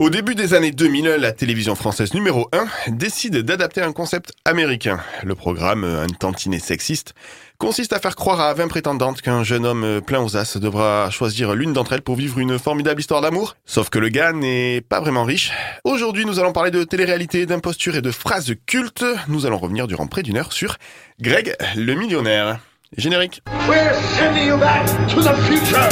[0.00, 5.00] Au début des années 2000, la télévision française numéro 1 décide d'adapter un concept américain.
[5.24, 7.14] Le programme, un tantinet sexiste,
[7.58, 11.52] consiste à faire croire à 20 prétendantes qu'un jeune homme plein aux as devra choisir
[11.56, 13.56] l'une d'entre elles pour vivre une formidable histoire d'amour.
[13.66, 15.50] Sauf que le gars n'est pas vraiment riche.
[15.82, 19.04] Aujourd'hui, nous allons parler de télé-réalité, d'imposture et de phrases cultes.
[19.26, 20.76] Nous allons revenir durant près d'une heure sur
[21.20, 22.60] Greg le millionnaire.
[22.96, 23.42] Générique.
[23.68, 25.88] We're sending you back to the future.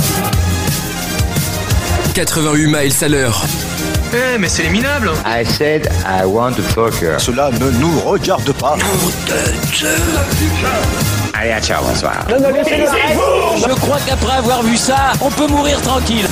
[2.14, 3.44] 88 miles à l'heure.
[4.12, 7.18] Eh, mais c'est les minables I said I want to fuck her.
[7.20, 8.76] Cela ne nous regarde pas.
[11.34, 12.24] Allez, à ciao, bonsoir.
[12.28, 16.26] Je crois qu'après avoir vu ça, on peut mourir tranquille.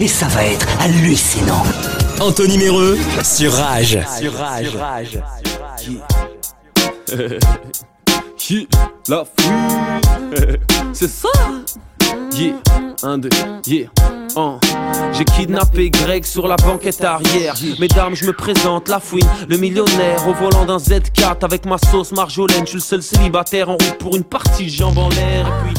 [0.00, 1.64] Et ça va être hallucinant.
[2.20, 3.98] Anthony Méreux sur Rage.
[4.18, 4.76] Sur rage.
[4.76, 5.18] rage.
[8.50, 8.66] Yeah,
[9.08, 10.58] la fouille,
[10.92, 11.28] c'est ça.
[12.32, 12.54] Yeah,
[13.02, 13.28] un, deux,
[13.66, 13.88] yeah.
[14.36, 14.58] Un.
[15.12, 17.54] J'ai kidnappé Greg sur la banquette arrière.
[17.78, 22.12] Mesdames, je me présente, la fouine, le millionnaire au volant d'un Z4 avec ma sauce
[22.12, 22.64] marjolaine.
[22.64, 25.46] Je suis le seul célibataire en route pour une partie jambes en l'air.
[25.46, 25.74] Et puis.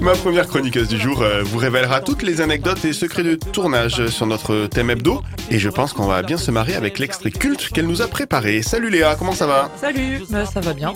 [0.00, 4.06] Ma première chroniqueuse du jour euh, vous révélera toutes les anecdotes et secrets de tournage
[4.06, 5.20] sur notre thème hebdo.
[5.50, 8.62] Et je pense qu'on va bien se marrer avec l'extrait culte qu'elle nous a préparé.
[8.62, 9.70] Salut Léa, comment ça va?
[9.78, 10.94] Salut, bah, ça va bien.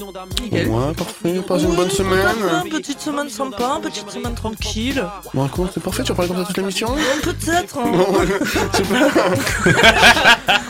[0.52, 1.40] Ouais, parfait.
[1.46, 2.26] Passe une bonne semaine.
[2.64, 5.04] Une petite semaine sympa, une petite semaine tranquille.
[5.34, 6.93] Bon, c'est parfait, tu vas parler comme ça toute l'émission?
[7.22, 7.78] Peut-être.
[7.78, 7.92] hein.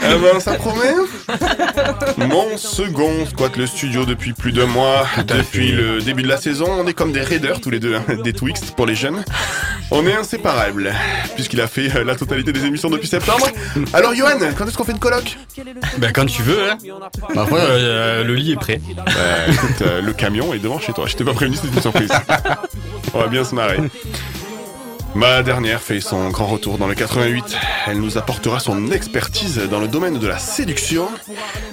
[0.07, 0.95] Eh ben, ça promet.
[2.19, 5.07] Mon second squatte le studio depuis plus d'un mois.
[5.27, 8.03] Depuis le début de la saison, on est comme des raiders tous les deux, hein,
[8.23, 9.25] des Twixt pour les jeunes.
[9.91, 10.93] On est inséparables,
[11.35, 13.47] puisqu'il a fait euh, la totalité des émissions depuis septembre.
[13.93, 15.37] Alors, Johan, quand est-ce qu'on fait une coloc
[15.99, 16.79] Ben quand tu veux, hein.
[17.35, 18.81] Parfois, euh, le lit est prêt.
[18.97, 19.13] Bah,
[19.49, 21.05] écoute, euh, le camion est devant chez toi.
[21.07, 22.11] Je t'ai pas prévenu, c'était une surprise.
[23.15, 23.79] On va bien se marrer.
[25.15, 27.57] Ma dernière fait son grand retour dans le 88.
[27.87, 31.09] Elle nous apportera son expertise dans le domaine de la séduction.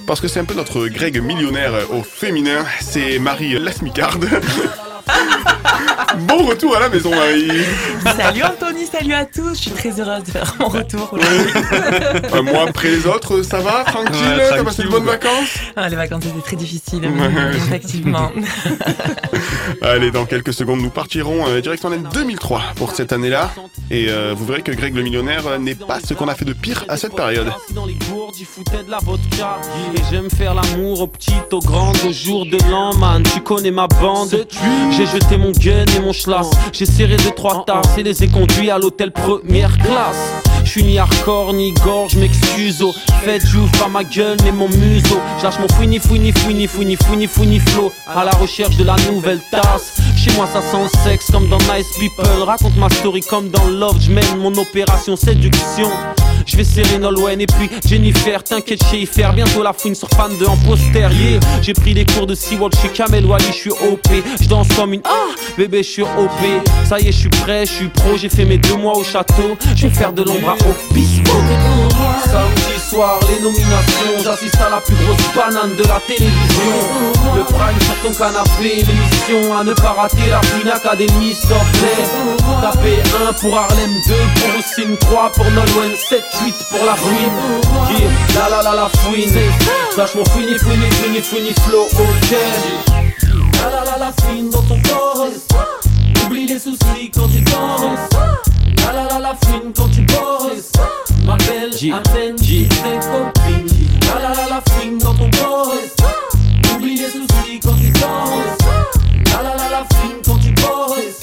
[0.06, 2.64] Parce que c'est un peu notre Greg millionnaire au féminin.
[2.80, 4.28] C'est Marie Lasmicarde.
[6.28, 7.48] bon retour à la maison, Marie.
[8.16, 9.54] Salut Anthony, salut à tous.
[9.54, 11.16] Je suis très heureuse de faire mon retour.
[12.32, 15.88] Un mois après les autres, ça va Tranquille Ouais, T'as passé de bonnes vacances Ah,
[15.88, 17.56] les vacances étaient très difficiles, Ouais.
[17.56, 18.30] effectivement.
[19.82, 23.50] Allez, dans quelques secondes, nous partirons euh, direction l'année 2003 pour cette année-là.
[23.90, 26.44] Et euh, vous verrez que Greg le millionnaire euh, n'est pas ce qu'on a fait
[26.44, 27.48] de pire à cette période.
[27.48, 29.58] Assis dans les gourdes, j'y foutais de la vodka.
[29.94, 33.22] Et j'aime faire l'amour aux petites, aux grandes, au jour de l'an, man.
[33.22, 34.46] Tu connais ma bande.
[34.96, 36.50] J'ai jeté mon gun et mon schlass.
[36.72, 40.42] J'ai serré deux, trois tasses et les ai conduits à l'hôtel première classe.
[40.64, 42.92] Je suis ni hardcore ni gorge, m'excuse au
[43.24, 45.20] fait j'ouvre pas ma gueule mais mon museau.
[45.38, 48.96] Je lâche mon fouini fouini fouini fouini fouini fouini flow à la recherche de la
[49.10, 49.98] nouvelle tasse.
[50.16, 52.42] Chez moi ça sent le sexe comme dans Nice People.
[52.44, 55.90] Raconte ma story comme dans Love, je mène mon opération séduction.
[56.46, 60.30] Je vais serrer Nolwenn et puis Jennifer, t'inquiète chez Ifer, bientôt la fouine sur fan
[60.38, 61.40] de en postérieur.
[61.60, 64.08] J'ai pris des cours de Seawalk chez Kamel Wally, je suis OP.
[64.40, 66.30] Je danse comme une ah bébé, je suis OP.
[66.88, 69.04] Ça y est, je suis prêt, je suis pro, j'ai fait mes deux mois au
[69.04, 69.56] château.
[69.76, 71.32] Je vais faire de l'ombre à Obispo.
[72.24, 76.72] Samedi soir, les nominations, j'assiste à la plus grosse banane de la télévision.
[77.36, 81.52] Le prime sur ton canapé, l'émission à ne pas rater, la Fouine Academy, s'il.
[82.60, 87.32] Tapez 1 pour Harlem 2, pour Ossine 3, pour Nolwenn 7, 8 pour la fouine.
[87.90, 89.32] Yeah, la la la la fouine.
[89.96, 92.32] Lâche mon fouini, fouini, fouini, fouini, flow, ok.
[93.62, 95.26] La la la la fouine dans ton corps.
[96.24, 98.08] Oublie les soucis quand tu danses.
[98.84, 100.72] La la la la fouine quand tu bosses.
[101.24, 101.70] Ma belle,
[102.12, 103.88] peine tes copines.
[104.06, 105.74] La la la la fouine dans ton corps.
[106.74, 108.58] Oublie les soucis quand tu danses.
[109.32, 111.20] La la la la fouine quand tu bosses.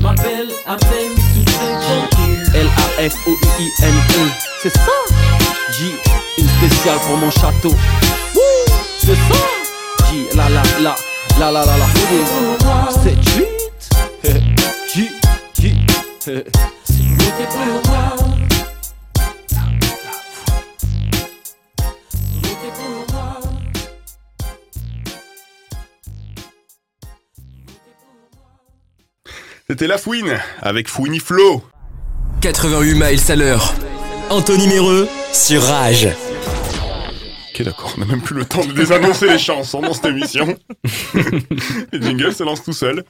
[0.00, 1.08] Ma belle, tes
[1.86, 2.40] copines.
[2.52, 4.92] L-A-F-O-U-I-N-E, c'est ça?
[5.72, 5.94] J,
[6.38, 7.70] une spéciale pour mon château.
[7.70, 10.10] Wouh, c'est ça?
[10.10, 10.94] J, la la la,
[11.38, 12.26] la la la la fouine.
[13.02, 14.40] 7, 8.
[14.94, 15.08] J,
[15.58, 15.74] J.
[17.86, 18.16] Moi.
[29.68, 31.62] C'était La Fouine avec Fouini Flo.
[32.40, 33.72] 88 miles à l'heure.
[34.30, 36.08] Anthony Méreux sur Rage.
[37.52, 40.56] Ok, d'accord, on n'a même plus le temps de désannoncer les chansons dans cette émission.
[41.92, 43.04] les jingles se lancent tout seuls.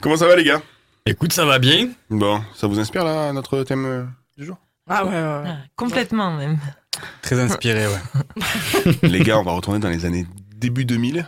[0.00, 0.60] Comment ça va, les gars?
[1.06, 1.88] Écoute, ça va bien.
[2.10, 4.04] Bon, ça vous inspire, là, notre thème euh,
[4.36, 4.56] du jour?
[4.88, 5.42] Ah ouais, ouais, ouais.
[5.46, 6.58] Ah, complètement même.
[7.22, 8.92] Très inspiré, ouais.
[9.02, 11.26] Les gars, on va retourner dans les années début 2000.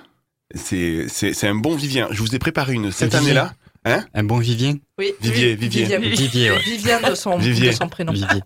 [0.55, 2.09] C'est c'est- c'est un bon vivien.
[2.11, 3.53] Je vous ai préparé une cette année-là.
[3.87, 4.05] Hein?
[4.15, 4.77] Un bon Vivien?
[4.99, 5.99] Oui, Vivier, Vivier.
[5.99, 6.09] oui.
[6.11, 7.11] Vivier, ouais.
[7.11, 7.71] De son, Vivier.
[7.71, 8.13] de son prénom.
[8.13, 8.43] Vivier.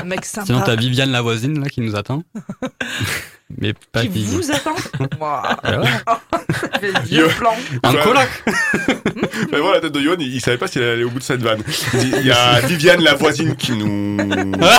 [0.00, 0.46] Un mec sympa.
[0.46, 2.22] Sinon, t'as Viviane la voisine là qui nous attend.
[3.58, 4.36] Mais pas qui Vivi.
[4.36, 4.76] vous attend
[5.20, 5.42] Waouh.
[6.06, 6.20] Ah
[7.10, 7.26] Yo.
[7.30, 7.52] plan.
[7.82, 8.00] En Ouais.
[8.02, 8.28] coloc
[9.50, 11.18] Mais voilà la tête de Yohan, il, il savait pas s'il allait aller au bout
[11.18, 11.60] de cette vanne.
[11.94, 14.16] Il dit, Il y a Viviane, la voisine, qui nous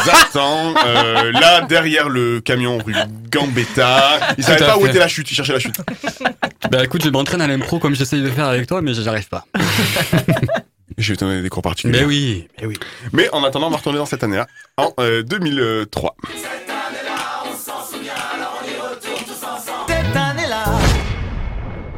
[0.10, 2.96] attend, euh, là, derrière le camion rue
[3.30, 4.20] Gambetta.
[4.38, 4.90] Il savait Tout à pas où fait.
[4.92, 5.76] était la chute, il cherchait la chute.
[6.72, 9.28] Bah écoute, je m'entraîne à l'impro comme j'essaye de faire avec toi, mais j'y arrive
[9.28, 9.46] pas.
[11.02, 12.00] Je vais te donner des cours particuliers.
[12.00, 12.76] Mais oui, mais oui.
[13.12, 14.46] Mais en attendant, on va retourner dans cette année-là,
[14.78, 16.16] en euh, 2003.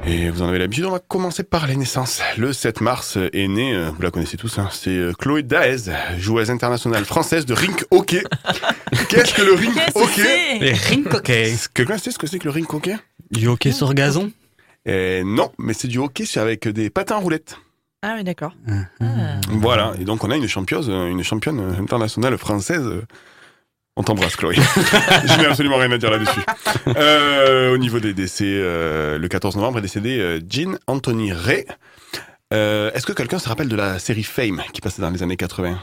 [0.06, 2.22] Et vous en avez l'habitude, on va commencer par les naissances.
[2.38, 5.92] Le 7 mars est née, euh, vous la connaissez tous, hein, c'est euh, Chloé Daez,
[6.18, 8.24] joueuse internationale française de rink hockey.
[9.10, 10.90] Qu'est-ce que le rink Qu'est-ce que hockey c'est?
[10.90, 11.42] Ring hockey.
[11.52, 12.96] Est-ce que vous savez ce que c'est que le rink hockey?
[13.32, 14.32] Du hockey sur gazon?
[14.86, 17.58] Eh, Non, mais c'est du hockey c'est avec des patins à roulettes.
[18.06, 18.54] Ah oui, d'accord.
[18.68, 19.06] Ah, Ah.
[19.50, 22.86] Voilà, et donc on a une championne, une championne internationale française.
[23.96, 24.56] On t'embrasse, Chloé.
[25.26, 26.42] Je n'ai absolument rien à dire là-dessus.
[26.88, 31.66] Euh, au niveau des décès, euh, le 14 novembre est décédé euh, Jean Anthony Ray.
[32.54, 35.38] Euh, Est-ce que quelqu'un se rappelle de la série Fame qui passait dans les années
[35.38, 35.80] 80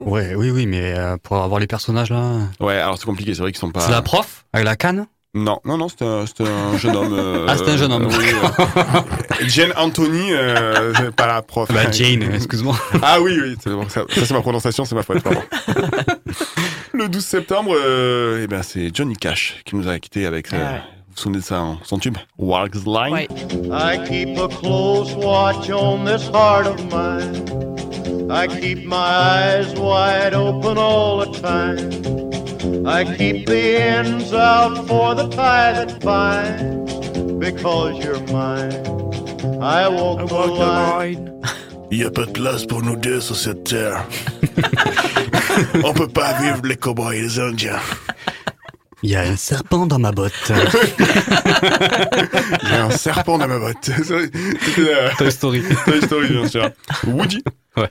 [0.00, 2.32] Ouais, oui, oui, mais euh, pour avoir les personnages là.
[2.60, 3.80] Ouais, alors c'est compliqué, c'est vrai qu'ils sont pas.
[3.80, 5.06] C'est la prof avec la canne?
[5.38, 7.12] Non, non, non, c'était un, jeune homme.
[7.12, 8.06] euh, Ah, c'était un jeune homme.
[8.06, 9.00] oui, euh,
[9.48, 11.68] Jane Anthony, euh, c'est pas la prof.
[11.72, 12.74] Bah Jane, excuse-moi.
[13.02, 15.42] Ah oui, oui, c'est bon, ça, ça, c'est ma prononciation, c'est ma faute, pardon.
[16.94, 20.56] Le 12 septembre, euh, eh ben, c'est Johnny Cash qui nous a quittés avec, euh,
[20.58, 20.78] Ah
[21.08, 23.12] vous vous souvenez de ça, hein, son tube, Walks Line?
[23.12, 23.28] Ouais.
[23.70, 27.44] I keep a close watch on this heart of mine.
[28.30, 32.25] I keep my eyes wide open all the time.
[32.84, 36.92] I keep the ends out for the tie that binds.
[37.38, 38.72] Because you're mine.
[39.62, 41.42] I walk, the, line.
[41.90, 44.04] Il n'y a pas de place pour nous deux sur cette terre.
[45.84, 47.80] On peut pas vivre les cowboys et les indiens.
[49.02, 50.32] Il y a un serpent dans ma botte.
[52.62, 53.90] Il y a un serpent dans ma botte.
[55.18, 55.62] Toy Story.
[55.84, 56.70] Toy Story, bien sûr.
[57.06, 57.42] Woody.
[57.76, 57.90] Ouais.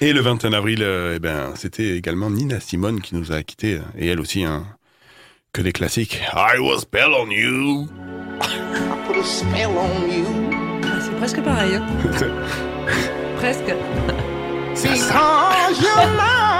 [0.00, 3.74] Et le 21 avril, euh, eh ben, c'était également Nina Simone qui nous a quittés.
[3.76, 4.66] euh, Et elle aussi, hein,
[5.52, 6.20] que des classiques.
[6.34, 7.88] I was spell on you.
[8.42, 8.46] Ah,
[11.00, 11.76] C'est presque pareil.
[11.76, 11.86] hein.
[13.36, 13.72] presque.
[14.74, 16.53] Because you're mine.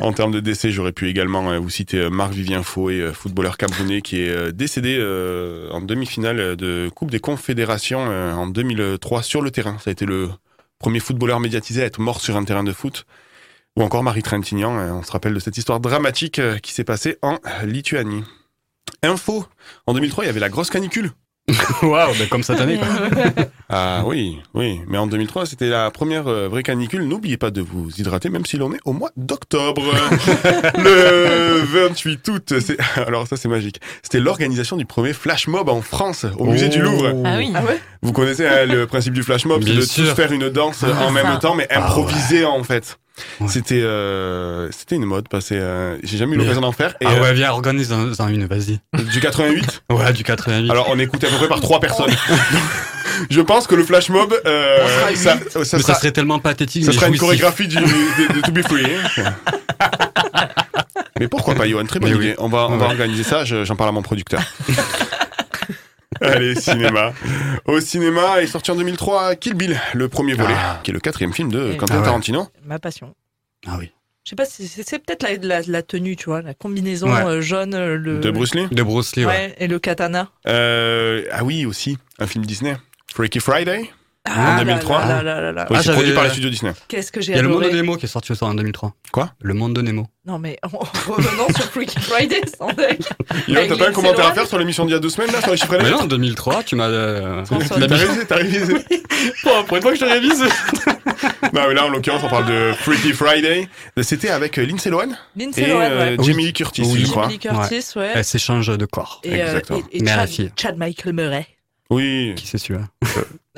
[0.00, 3.56] En termes de décès, j'aurais pu également euh, vous citer euh, Marc-Vivien Fouet, euh, footballeur
[3.56, 4.98] camerounais, qui est décédé
[5.70, 9.78] en demi-finale de Coupe des Confédérations en 2003 sur le terrain.
[9.78, 10.30] Ça a été le
[10.78, 13.06] premier footballeur médiatisé à être mort sur un terrain de foot.
[13.76, 17.38] Ou encore Marie Trintignant, on se rappelle de cette histoire dramatique qui s'est passée en
[17.64, 18.24] Lituanie.
[19.02, 19.44] Info,
[19.86, 21.12] en 2003, il y avait la grosse canicule.
[21.82, 22.88] Waouh, bah comme cette année quoi.
[23.70, 24.80] Ah oui, oui.
[24.88, 27.06] Mais en 2003, c'était la première euh, vraie canicule.
[27.06, 29.82] N'oubliez pas de vous hydrater, même si l'on est au mois d'octobre.
[30.78, 32.78] le 28 août, c'est...
[32.96, 33.80] alors ça c'est magique.
[34.02, 37.12] C'était l'organisation du premier flash mob en France, au musée du Louvre.
[37.26, 37.52] Ah oui.
[37.54, 37.78] Ah ouais?
[38.02, 40.04] Vous connaissez hein, le principe du flash mob, c'est de sûr.
[40.06, 41.36] tous faire une danse Ah, en même ça.
[41.36, 42.98] temps, mais Ah improvisée en fait.
[43.40, 43.48] Ouais.
[43.48, 45.56] C'était, euh, c'était une mode passée.
[45.58, 46.94] euh, J'ai jamais eu l'occasion d'en faire.
[47.00, 48.78] Et Ah euh, ouais, viens, organise en, en une, vas-y.
[49.12, 49.82] du 88.
[49.90, 50.70] Ouais, du 88.
[50.70, 52.10] Alors on est écouté à peu près par trois personnes.
[53.30, 55.16] Je pense que le flash mob, euh, ça, huit.
[55.16, 56.84] ça mais sera, ça serait tellement pathétique.
[56.84, 58.84] ça mais sera une chorégraphie du, de, de To Be Free.
[59.18, 59.34] hein.
[61.20, 61.84] Mais pourquoi pas, Johan?
[61.84, 62.28] Très bonne idée.
[62.28, 62.34] oui.
[62.38, 63.44] On va, on va organiser ça.
[63.44, 64.40] je- J'en parle à mon producteur.
[66.20, 67.12] Allez, cinéma.
[67.66, 70.80] Au cinéma est sorti en 2003 Kill Bill, le premier volet, Ah.
[70.82, 72.04] qui est le quatrième film de Quentin Ah ouais.
[72.04, 72.48] Tarantino.
[72.64, 73.14] Ma passion.
[73.66, 73.92] Ah oui.
[74.24, 77.24] Je sais pas, si c'est peut-être la, la, la tenue, tu vois, la combinaison Ouais.
[77.24, 78.18] euh, jaune, euh, le.
[78.20, 78.66] De Bruce Lee.
[78.70, 79.30] De Bruce Lee, ouais.
[79.32, 80.28] Ouais, et le katana.
[80.46, 82.76] Euh, ah oui, aussi, un film Disney.
[83.14, 83.90] Freaky Friday.
[84.30, 85.06] Ah, En 2003.
[85.06, 85.66] là, là, là, là.
[85.70, 86.72] Oui, Ah, c'est produit par les studios Disney.
[86.88, 88.54] Qu'est-ce que j'ai Il y a le monde de Nemo qui est sorti aussi en
[88.54, 88.92] 2003.
[89.12, 89.30] Quoi?
[89.40, 90.06] Le monde de Nemo.
[90.26, 90.68] Non mais en
[91.10, 93.00] revenant sur Freaky Friday, sans deck.
[93.46, 95.50] T'as pas un commentaire à faire sur l'émission d'il y a deux semaines, là, sur
[95.52, 96.88] les chiffres Mais non, en 2003, tu m'as.
[96.88, 98.74] euh, T'as révisé, t'as révisé.
[99.44, 100.40] Bon, pour une fois que je te révise.
[101.52, 103.68] non, mais là, en l'occurrence, on parle de Freaky Friday.
[104.02, 106.24] C'était avec euh, Lindsay Lohan Lindsay et Lohan, euh, ouais.
[106.24, 107.00] Jamie Lee Curtis, Oui.
[107.04, 107.22] je crois.
[107.24, 108.10] Jamie Lee Curtis, ouais.
[108.14, 109.20] Elle s'échange de corps.
[109.24, 109.80] Et, euh, Exactement.
[109.90, 110.52] et, et Mère et Chad, fille.
[110.56, 111.46] Chad Michael Murray.
[111.90, 112.34] Oui.
[112.36, 112.84] Qui c'est celui-là?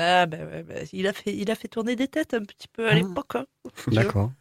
[0.03, 2.69] Ah, bah, ouais, bah, il, a fait, il a fait tourner des têtes un petit
[2.69, 2.95] peu à Ah.
[2.95, 3.35] l'époque.
[3.37, 3.45] hein.
[3.89, 4.33] D'accord.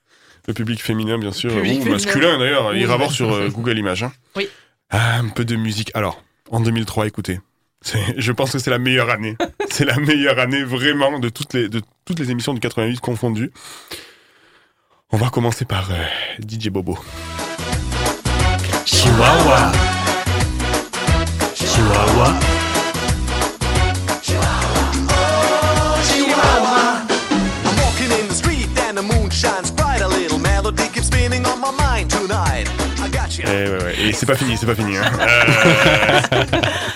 [0.47, 1.51] Le public féminin, bien sûr.
[1.51, 1.91] Ou féminin.
[1.91, 2.69] masculin, d'ailleurs.
[2.71, 4.03] Oui, Il va voir sur euh, Google Images.
[4.03, 4.13] hein.
[4.35, 4.47] Oui.
[4.89, 5.91] Ah, un peu de musique.
[5.93, 7.39] Alors, en 2003, écoutez.
[8.17, 9.35] Je pense que c'est la meilleure année.
[9.69, 13.51] c'est la meilleure année, vraiment, de toutes les, de toutes les émissions du 88 confondues.
[15.11, 15.95] On va commencer par euh,
[16.47, 16.97] DJ Bobo.
[18.85, 19.71] Chihuahua.
[34.13, 34.97] C'est pas fini, c'est pas fini.
[34.97, 35.03] hein.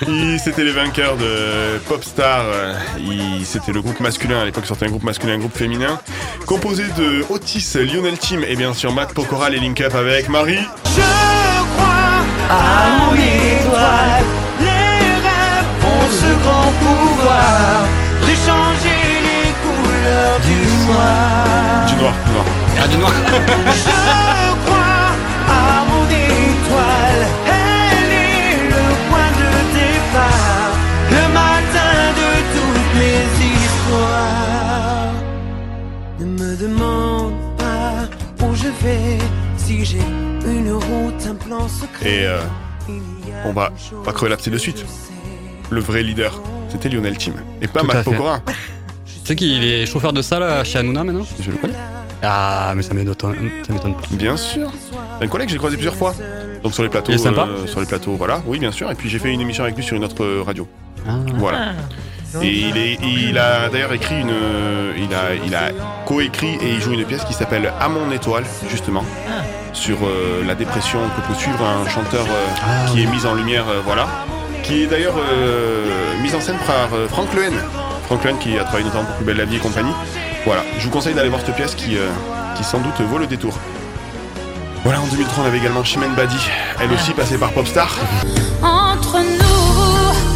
[0.08, 2.42] Euh, C'était les vainqueurs de Popstar.
[2.46, 2.74] euh,
[3.44, 4.42] C'était le groupe masculin.
[4.42, 6.00] À l'époque, sortait un groupe masculin, un groupe féminin.
[6.46, 10.60] Composé de Otis, Lionel Team et bien sûr Matt Pokora, les link up avec Marie.
[10.86, 11.02] Je
[11.76, 14.24] crois à mon étoile.
[14.60, 17.86] Les rêves ont ce grand pouvoir
[18.22, 20.56] de changer les couleurs du
[20.86, 21.86] noir.
[21.88, 22.46] Du noir, noir.
[22.82, 23.14] Ah, du noir.
[38.84, 39.26] Pas
[39.58, 39.98] si j'ai
[40.46, 42.10] une route, un plan secret.
[42.10, 42.40] Et euh,
[43.46, 43.72] on va,
[44.14, 44.86] crever la de suite.
[45.70, 47.36] Le vrai leader, c'était Lionel Team.
[47.62, 48.04] Et pas Matt.
[48.04, 48.42] Pokora.
[49.06, 51.74] Tu sais qu'il est chauffeur de salle euh, chez Hanouna maintenant Je le connais.
[52.22, 53.16] Ah, mais ça m'étonne
[53.66, 54.02] ça m'étonne pas.
[54.12, 54.70] Bien sûr.
[55.22, 56.14] Un collègue que j'ai croisé plusieurs fois.
[56.64, 57.12] Donc sur les plateaux.
[57.12, 58.42] Il est sympa euh, sur les plateaux, voilà.
[58.46, 58.90] Oui, bien sûr.
[58.92, 60.68] Et puis j'ai fait une émission avec lui sur une autre euh, radio.
[61.08, 61.18] Ah.
[61.36, 61.74] Voilà.
[62.42, 64.34] Et il, est, il a d'ailleurs écrit une.
[64.98, 65.70] Il a, il a
[66.06, 69.04] coécrit et il joue une pièce qui s'appelle À mon étoile, justement.
[69.74, 73.04] Sur euh, la dépression que peut suivre un chanteur euh, Ah, qui oui.
[73.04, 74.08] est mis en lumière, euh, voilà.
[74.64, 75.86] Qui est d'ailleurs euh,
[76.22, 77.54] mise en scène par euh, Franck Lehen.
[78.06, 79.92] Franck Lehen qui a travaillé notamment pour Plus belle la vie et compagnie.
[80.46, 80.62] Voilà.
[80.80, 82.10] Je vous conseille d'aller voir cette pièce qui, euh,
[82.56, 83.54] qui sans doute vaut le détour.
[84.84, 86.38] Voilà, en 2003, on avait également Chimène Badi.
[86.82, 87.90] Elle aussi passée par Popstar.
[88.62, 90.33] Entre nous,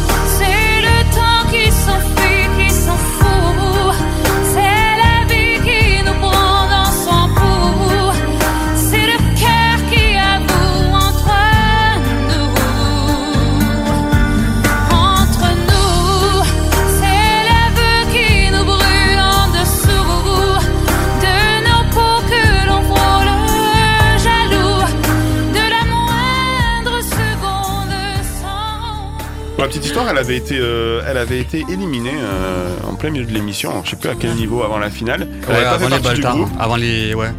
[30.28, 33.72] avait été, euh, elle avait été éliminée euh, en plein milieu de l'émission.
[33.84, 35.26] Je sais plus à quel niveau avant la finale.
[35.42, 36.26] Elle Ouais, avait pas avant fait les
[36.58, 37.14] avant les.
[37.14, 37.30] Ouais.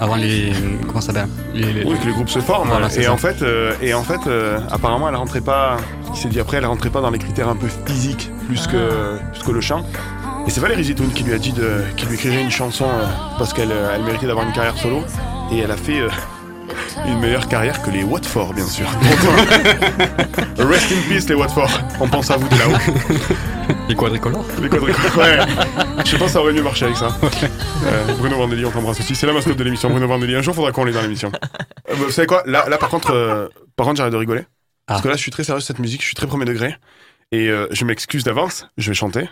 [0.00, 0.52] Avant les.
[0.86, 1.28] Comment ça s'appelle?
[1.54, 2.68] Les, les- Oui, que les groupes se forment.
[2.68, 3.12] Voilà, c'est et, ça.
[3.12, 4.20] en fait, euh, et en fait,
[4.70, 5.76] apparemment, elle rentrait pas.
[6.06, 8.66] Ce qui s'est dit après, elle rentrait pas dans les critères un peu physiques plus
[8.66, 9.84] que, plus que le chant.
[10.46, 12.86] Et c'est Valérie Zitoun qui lui a dit de, qui lui écrirait une chanson
[13.38, 15.02] parce qu'elle elle méritait d'avoir une carrière solo.
[15.52, 16.00] Et elle a fait
[17.06, 18.86] une meilleure carrière que les Watford, bien sûr.
[20.58, 21.70] Rest in peace, les Watford.
[22.00, 23.74] On pense à vous de là-haut.
[23.88, 25.38] les quadricolores Les quadricolores, ouais.
[26.04, 27.08] Je pense que ça aurait mieux marché avec ça.
[27.84, 29.14] Euh, Bruno Vandelli, on t'embrasse aussi.
[29.14, 30.34] C'est la mascotte de l'émission, Bruno Vandelli.
[30.34, 31.30] Un jour, faudra qu'on l'ait dans l'émission.
[31.90, 32.42] Euh, vous savez quoi?
[32.46, 34.44] Là, là, par contre, euh, par contre, j'arrête de rigoler.
[34.86, 35.02] Parce Ah.
[35.02, 36.00] que là, je suis très sérieux cette musique.
[36.02, 36.76] Je suis très premier degré.
[37.34, 38.66] Et je m'excuse d'avance.
[38.76, 39.26] Je vais chanter.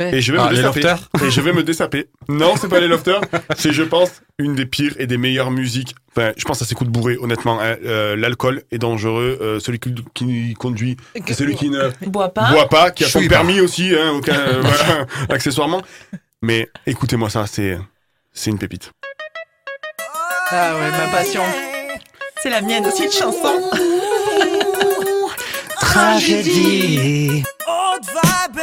[0.00, 0.82] Et je vais Ah, me dessaper.
[1.24, 2.08] Et je vais me dessaper.
[2.28, 3.20] Non, c'est pas les lofters.
[3.56, 5.94] C'est, je pense, une des pires et des meilleures musiques.
[6.16, 7.60] Enfin, je pense à ces coups de bourré, honnêtement.
[7.60, 7.76] hein.
[7.84, 9.38] Euh, L'alcool est dangereux.
[9.40, 10.96] Euh, celui qui, qui conduit,
[11.32, 12.50] celui qui ne Bois pas.
[12.52, 13.28] boit pas, qui a son pas.
[13.28, 15.82] permis aussi, hein, aucun, euh, voilà, accessoirement.
[16.42, 17.78] Mais écoutez-moi ça, c'est,
[18.32, 18.90] c'est une pépite.
[20.50, 21.42] Ah ouais, ma passion.
[22.42, 23.60] C'est la mienne aussi de chanson.
[25.80, 27.42] Tragédie.
[28.00, 28.60] Vibe,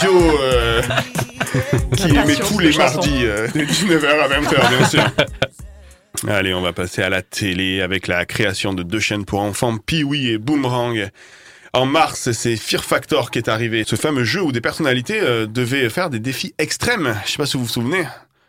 [0.00, 0.82] Radio, euh,
[1.96, 5.04] qui émet tous les mardis euh, de 19h à 20h, bien sûr.
[6.28, 9.76] Allez, on va passer à la télé avec la création de deux chaînes pour enfants,
[9.76, 11.10] Pee-Wee et Boomerang.
[11.74, 13.84] En mars, c'est Fear Factor qui est arrivé.
[13.86, 17.14] Ce fameux jeu où des personnalités euh, devaient faire des défis extrêmes.
[17.26, 18.04] Je sais pas si vous vous souvenez.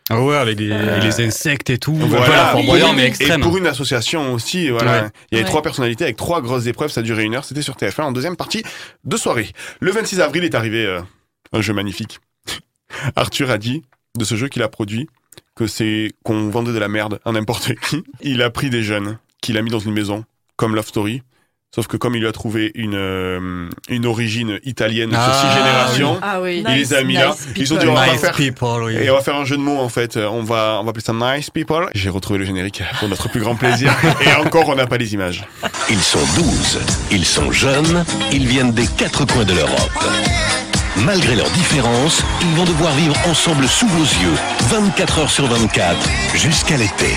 [0.08, 1.94] Ah ouais, avec les, avec les insectes et tout.
[1.94, 2.54] Voilà.
[2.54, 5.02] Voilà, Boyard, mais Et pour une association aussi, voilà.
[5.02, 5.08] Ouais.
[5.30, 5.50] Il y avait Ouais.
[5.50, 8.12] trois personnalités avec trois grosses épreuves, ça a duré une heure, c'était sur TF1 en
[8.12, 8.62] deuxième partie
[9.04, 9.50] de soirée.
[9.80, 11.00] Le 26 avril est arrivé euh,
[11.52, 12.20] un jeu magnifique.
[13.16, 13.82] Arthur a dit
[14.16, 15.08] de ce jeu qu'il a produit
[15.54, 18.02] que c'est qu'on vendait de la merde à n'importe qui.
[18.20, 20.24] Il a pris des jeunes, qu'il a mis dans une maison,
[20.56, 21.22] comme Love Story,
[21.74, 25.56] Sauf que comme il lui a trouvé une, euh, une origine italienne de Ah, six
[25.58, 26.62] générations, Ah oui.
[26.68, 27.34] il les a mis là.
[27.56, 28.94] Ils ont dit on va Nice faire people, oui.
[28.96, 30.18] et on va faire un jeu de mots en fait.
[30.18, 31.88] On va on va appeler ça Nice People.
[31.94, 33.90] J'ai retrouvé le générique pour notre plus grand plaisir.
[34.20, 35.46] et encore on n'a pas les images.
[35.88, 36.78] Ils sont 12,
[37.10, 40.04] ils sont jeunes, ils viennent des quatre coins de l'Europe.
[40.96, 44.34] Malgré leurs différences, ils vont devoir vivre ensemble sous vos yeux,
[44.68, 45.96] 24 heures sur 24,
[46.34, 47.16] jusqu'à l'été.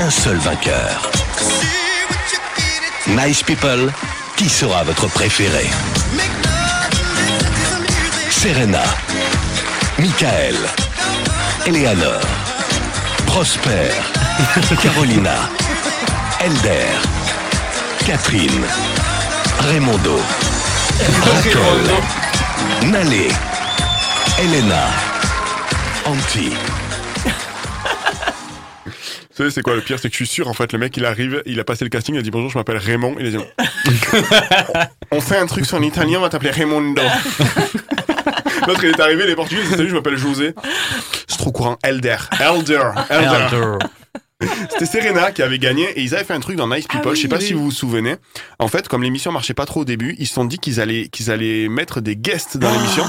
[0.00, 1.10] Un seul vainqueur.
[3.06, 3.92] Nice People,
[4.36, 5.70] qui sera votre préféré?
[8.30, 8.82] Serena,
[9.98, 10.56] Michael,
[11.66, 12.20] Eleanor,
[13.26, 13.90] Prosper,
[14.82, 15.50] Carolina,
[16.40, 16.86] Elder,
[18.06, 18.64] Catherine,
[19.60, 20.18] Raymondo,
[21.22, 22.23] Raquel,
[22.90, 23.28] Nalé,
[24.38, 24.88] Elena,
[26.04, 26.50] Anti.
[28.84, 28.92] Vous
[29.38, 31.04] savez, c'est quoi le pire C'est que je suis sûr, en fait, le mec, il
[31.04, 33.16] arrive, il a passé le casting, il a dit bonjour, je m'appelle Raymond.
[33.18, 33.38] Il a dit
[35.10, 37.02] on fait un truc sur l'italien, on va t'appeler Raymondo.
[38.66, 40.54] L'autre, il est arrivé, les Portugais, il dit salut, je m'appelle José.
[41.26, 41.78] C'est trop courant.
[41.82, 42.16] Elder.
[42.38, 42.90] Elder.
[43.08, 43.46] Elder.
[43.50, 43.78] Elder.
[44.70, 47.02] C'était Serena qui avait gagné et ils avaient fait un truc dans Nice People.
[47.04, 47.44] Ah oui, je sais pas oui.
[47.44, 48.16] si vous vous souvenez.
[48.58, 51.08] En fait, comme l'émission marchait pas trop au début, ils se sont dit qu'ils allaient
[51.08, 53.04] qu'ils allaient mettre des guests dans l'émission.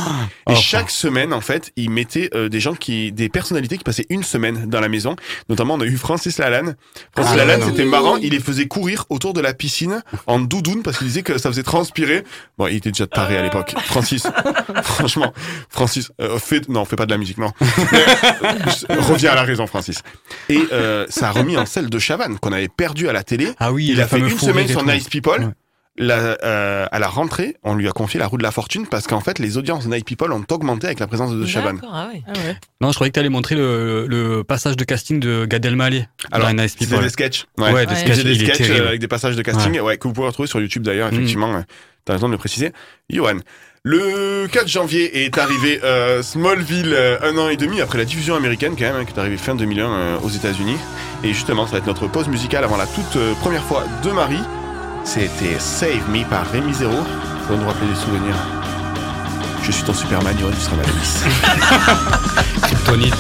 [0.50, 3.84] Et Oh, chaque semaine, en fait, ils mettaient euh, des gens qui, des personnalités qui
[3.84, 5.15] passaient une semaine dans la maison.
[5.50, 6.75] Notamment, on a eu Francis Lalanne.
[7.15, 8.18] Francis Ah, Lalanne, c'était marrant.
[8.18, 11.50] Il les faisait courir autour de la piscine en doudoune parce qu'il disait que ça
[11.50, 12.24] faisait transpirer.
[12.58, 13.74] Bon, il était déjà taré à l'époque.
[13.86, 14.27] Francis,
[14.84, 15.34] franchement,
[15.70, 17.51] Francis, euh, fais, non, fais pas de la musique, non.
[17.94, 20.01] Euh, reviens à la raison, Francis.
[20.50, 23.50] Et euh, ça a remis en selle de Chavannes qu'on avait perdu à la télé.
[23.60, 24.84] Ah oui, Il a fait une semaine sur.
[24.86, 25.41] Nice People.
[25.41, 25.50] Ouais.
[25.98, 29.08] La- euh, à la rentrée, on lui a confié la roue de la fortune parce
[29.08, 31.75] qu'en fait, les audiences de Night People ont augmenté avec la présence de Chavannes.
[31.77, 32.22] D'accord, ah ouais.
[32.82, 36.05] Non, je croyais que tu allais montrer le, le passage de casting de Gad Elmaleh.
[36.34, 37.00] Alors, dans Nice People.
[37.01, 37.46] des sketchs.
[37.58, 37.84] Ouais, des Ouais.
[37.89, 38.10] Il sketchs.
[38.10, 39.98] faisait des sketchs euh, avec des passages de casting ouais.
[39.98, 41.15] que vous pouvez retrouver sur YouTube d'ailleurs, Mm.
[41.15, 41.55] effectivement.
[41.55, 41.62] euh,
[42.03, 42.73] T'as raison de le préciser.
[43.10, 43.38] Johan.
[43.88, 48.34] Le 4 janvier est arrivé euh, Smallville euh, un an et demi après la diffusion
[48.34, 50.78] américaine quand même, hein, qui est arrivée fin 2001 euh, aux États-Unis.
[51.24, 54.10] Et justement, ça va être notre pause musicale avant la toute euh, première fois de
[54.10, 54.41] Marie.
[55.04, 56.95] C'était Save Me par Rémi Zéro.
[56.95, 58.36] Ça va nous rappeler des souvenirs.
[59.62, 62.17] Je suis ton Superman, Johan, tu seras ma Lois.
[62.63, 63.13] Kryptonite.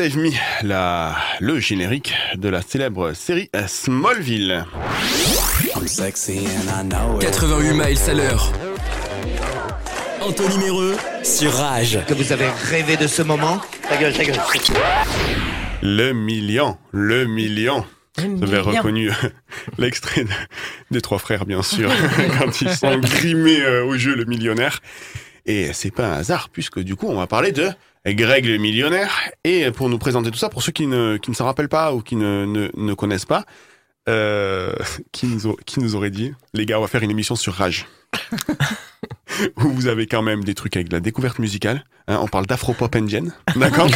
[0.00, 0.30] Save Me,
[0.62, 4.64] la, le générique de la célèbre série Smallville.
[7.20, 8.50] 88 miles à l'heure.
[10.22, 11.98] Anthony Méreux sur Rage.
[12.08, 13.60] Que vous avez rêvé de ce moment?
[13.90, 14.40] Ta gueule, ta gueule.
[15.82, 17.84] Le million, le million.
[18.16, 19.10] Vous avez reconnu
[19.78, 20.30] l'extrait de-
[20.90, 21.90] des trois frères, bien sûr,
[22.38, 24.80] quand ils sont grimés euh, au jeu Le Millionnaire.
[25.46, 27.68] Et c'est pas un hasard, puisque du coup, on va parler de
[28.06, 29.10] Greg le Millionnaire.
[29.44, 31.92] Et pour nous présenter tout ça, pour ceux qui ne, qui ne se rappellent pas
[31.94, 33.44] ou qui ne, ne, ne connaissent pas,
[34.08, 34.72] euh,
[35.12, 37.54] qui, nous a- qui nous aurait dit, les gars, on va faire une émission sur
[37.54, 37.86] Rage.
[39.56, 41.84] où vous avez quand même des trucs avec de la découverte musicale.
[42.08, 43.88] hein, on parle d'Afropop Engine, d'accord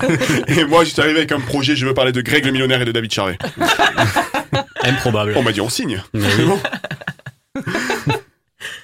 [0.48, 2.82] Et moi, je suis arrivé avec un projet, je veux parler de Greg le Millionnaire
[2.82, 3.38] et de David Charvet.
[4.82, 5.32] Improbable.
[5.36, 6.02] On m'a dit on signe.
[6.12, 6.22] Oui.
[6.46, 6.60] bon.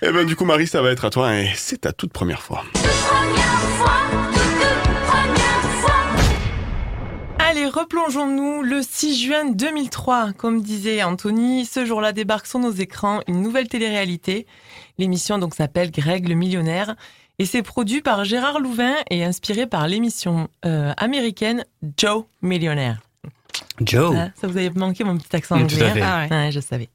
[0.02, 2.40] Eh ben du coup Marie, ça va être à toi et c'est ta toute première
[2.42, 2.64] fois.
[7.38, 10.32] Allez, replongeons-nous le 6 juin 2003.
[10.34, 14.46] Comme disait Anthony, ce jour-là débarque sur nos écrans une nouvelle télé-réalité.
[14.98, 16.94] L'émission donc s'appelle Greg le millionnaire
[17.38, 21.64] et c'est produit par Gérard Louvain et inspiré par l'émission euh, américaine
[21.98, 23.00] Joe Millionnaire.
[23.80, 24.14] Joe.
[24.16, 26.00] Ah, ça vous avait manqué mon petit accent anglais.
[26.00, 26.88] hein Ouais, je savais.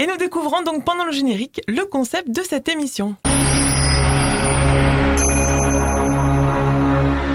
[0.00, 3.16] Et nous découvrons donc pendant le générique le concept de cette émission.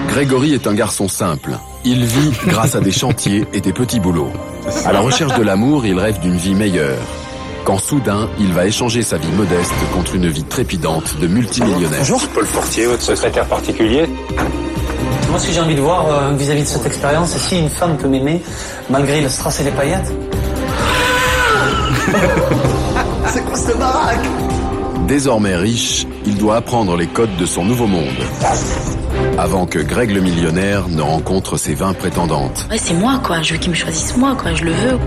[0.08, 1.52] Grégory est un garçon simple.
[1.84, 4.32] Il vit grâce à des chantiers et des petits boulots.
[4.86, 7.02] À la recherche de l'amour, il rêve d'une vie meilleure.
[7.65, 11.99] Quand soudain, il va échanger sa vie modeste contre une vie trépidante de multimillionnaire.
[11.99, 12.26] Bonjour.
[12.30, 14.06] Paul Fortier, votre secrétaire particulier.
[15.30, 17.69] Moi, ce que j'ai envie de voir euh, vis-à-vis de cette expérience, c'est si une
[17.69, 18.41] femme peut m'aimer
[18.89, 20.13] malgré le strass et les paillettes?
[23.28, 24.26] C'est quoi cette baraque
[25.08, 28.08] Désormais riche, il doit apprendre les codes de son nouveau monde.
[29.38, 32.68] Avant que Greg le millionnaire ne rencontre ses 20 prétendantes.
[32.70, 33.42] Ouais, c'est moi, quoi.
[33.42, 34.54] Je veux qu'il me choisisse moi, quoi.
[34.54, 34.98] Je le veux.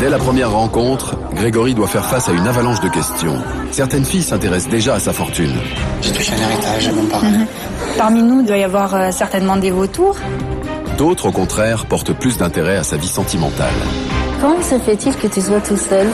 [0.00, 3.36] Dès la première rencontre, Grégory doit faire face à une avalanche de questions.
[3.70, 5.54] Certaines filles s'intéressent déjà à sa fortune.
[6.00, 7.28] J'ai touché un héritage à mon parrain.
[7.28, 7.46] Mhm.
[7.98, 10.16] Parmi nous, il doit y avoir euh, certainement des vautours.
[10.96, 13.74] D'autres, au contraire, portent plus d'intérêt à sa vie sentimentale.
[14.40, 16.06] Comment se fait-il que tu sois tout seul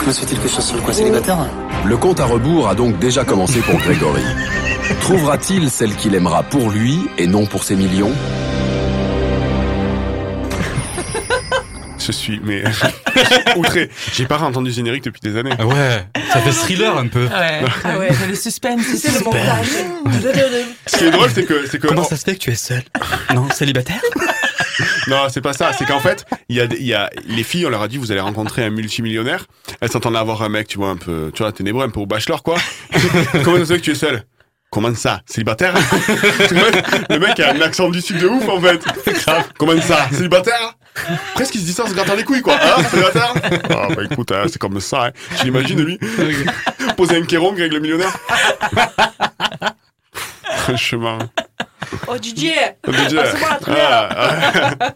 [0.00, 1.38] Comment se fait-il que je sois sur le coin célibataire
[1.84, 4.22] Le compte à rebours a donc déjà commencé pour Grégory.
[5.00, 8.12] Trouvera-t-il celle qu'il aimera pour lui et non pour ses millions
[12.04, 12.64] Je suis mais
[13.56, 13.88] outré.
[14.12, 15.52] J'ai pas entendu le générique depuis des années.
[15.56, 17.26] Ah ouais, ça fait thriller un peu.
[17.26, 19.66] Ouais, ah ouais, le suspense, c'est le montage.
[20.86, 22.56] Ce qui est drôle, c'est que c'est que Comment ça se fait que tu es
[22.56, 22.82] seul
[23.32, 24.00] Non, célibataire
[25.08, 25.72] Non, c'est pas ça.
[25.72, 28.12] C'est qu'en fait, il y a, y a les filles, on leur a dit, vous
[28.12, 29.46] allez rencontrer un multimillionnaire.
[29.80, 32.00] Elles s'entendent à avoir un mec, tu vois, un peu, tu vois, ténébreux, un peu
[32.00, 32.56] au bachelor, quoi.
[33.44, 34.24] Comment ça se fait que tu es seul
[34.70, 35.20] Comment ça?
[35.26, 35.74] Célibataire?
[37.10, 38.82] Le, mec, a un accent du sud de ouf, en fait.
[39.58, 40.08] Comment ça?
[40.10, 40.76] Célibataire?
[41.34, 42.54] Presque il se dit ça en se grattant les couilles, quoi.
[42.54, 43.34] Hein Célibataire?
[43.68, 45.06] Ah, bah écoute, hein, c'est comme ça.
[45.06, 45.10] Hein.
[45.38, 45.98] Tu l'imagines, lui?
[46.96, 48.16] Poser un kéron avec le millionnaire?
[50.62, 51.18] Franchement.
[52.08, 52.54] Oh Didier
[52.86, 53.16] Oh, Didier.
[53.18, 53.86] Passe-moi la truelle.
[53.90, 54.94] Ah, ah.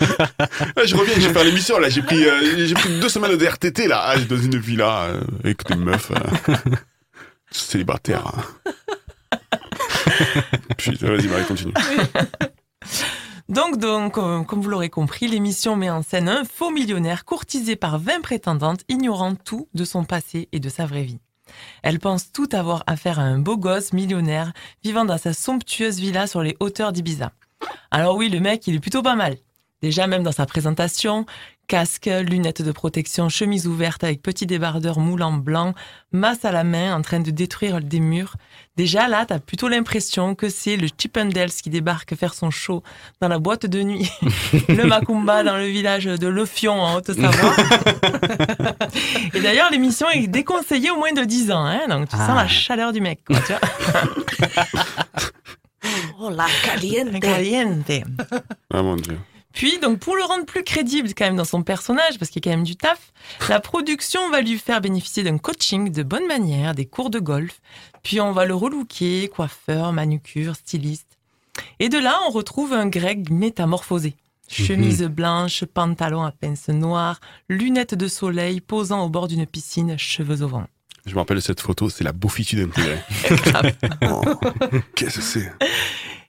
[0.84, 1.88] Je reviens, je vais faire l'émission là.
[1.88, 4.02] J'ai pris, euh, j'ai pris deux semaines de RTT là.
[4.04, 6.54] Ah, dans une villa euh, avec des meufs euh,
[7.50, 8.26] célibataires.
[8.26, 8.44] hein.
[10.76, 11.72] Putain, vas-y, Marie, continue.
[13.48, 17.74] Donc, donc euh, comme vous l'aurez compris, l'émission met en scène un faux millionnaire courtisé
[17.76, 21.18] par 20 prétendantes, ignorant tout de son passé et de sa vraie vie.
[21.82, 24.52] Elle pense tout avoir affaire à un beau gosse millionnaire
[24.84, 27.32] vivant dans sa somptueuse villa sur les hauteurs d'Ibiza.
[27.90, 29.36] Alors oui, le mec, il est plutôt pas mal.
[29.82, 31.24] Déjà, même dans sa présentation,
[31.66, 35.72] casque, lunettes de protection, chemise ouverte avec petit débardeur moulant blanc,
[36.12, 38.36] masse à la main en train de détruire des murs.
[38.80, 42.82] Déjà là, t'as plutôt l'impression que c'est le Chippendales qui débarque faire son show
[43.20, 44.10] dans la boîte de nuit,
[44.70, 47.56] le Macumba dans le village de Lefion en Haute-Savoie.
[49.34, 52.34] Et d'ailleurs, l'émission est déconseillée au moins de 10 ans, hein, donc tu sens Ah.
[52.36, 53.60] la chaleur du mec, quoi, tu vois.
[56.22, 57.20] Oh la caliente.
[57.20, 57.90] Caliente.
[58.72, 59.18] Ah mon dieu.
[59.52, 62.48] Puis, donc, pour le rendre plus crédible quand même dans son personnage, parce qu'il y
[62.48, 63.12] a quand même du taf,
[63.48, 67.60] la production va lui faire bénéficier d'un coaching de bonne manière, des cours de golf.
[68.02, 71.18] Puis, on va le relooker, coiffeur, manucure, styliste.
[71.78, 74.14] Et de là, on retrouve un Greg métamorphosé.
[74.48, 80.42] Chemise blanche, pantalon à pince noire, lunettes de soleil, posant au bord d'une piscine, cheveux
[80.42, 80.66] au vent.
[81.06, 82.98] Je me rappelle de cette photo, c'est la beaufitude intégrée.
[84.10, 84.22] Oh,
[84.94, 85.52] Qu'est-ce que c'est?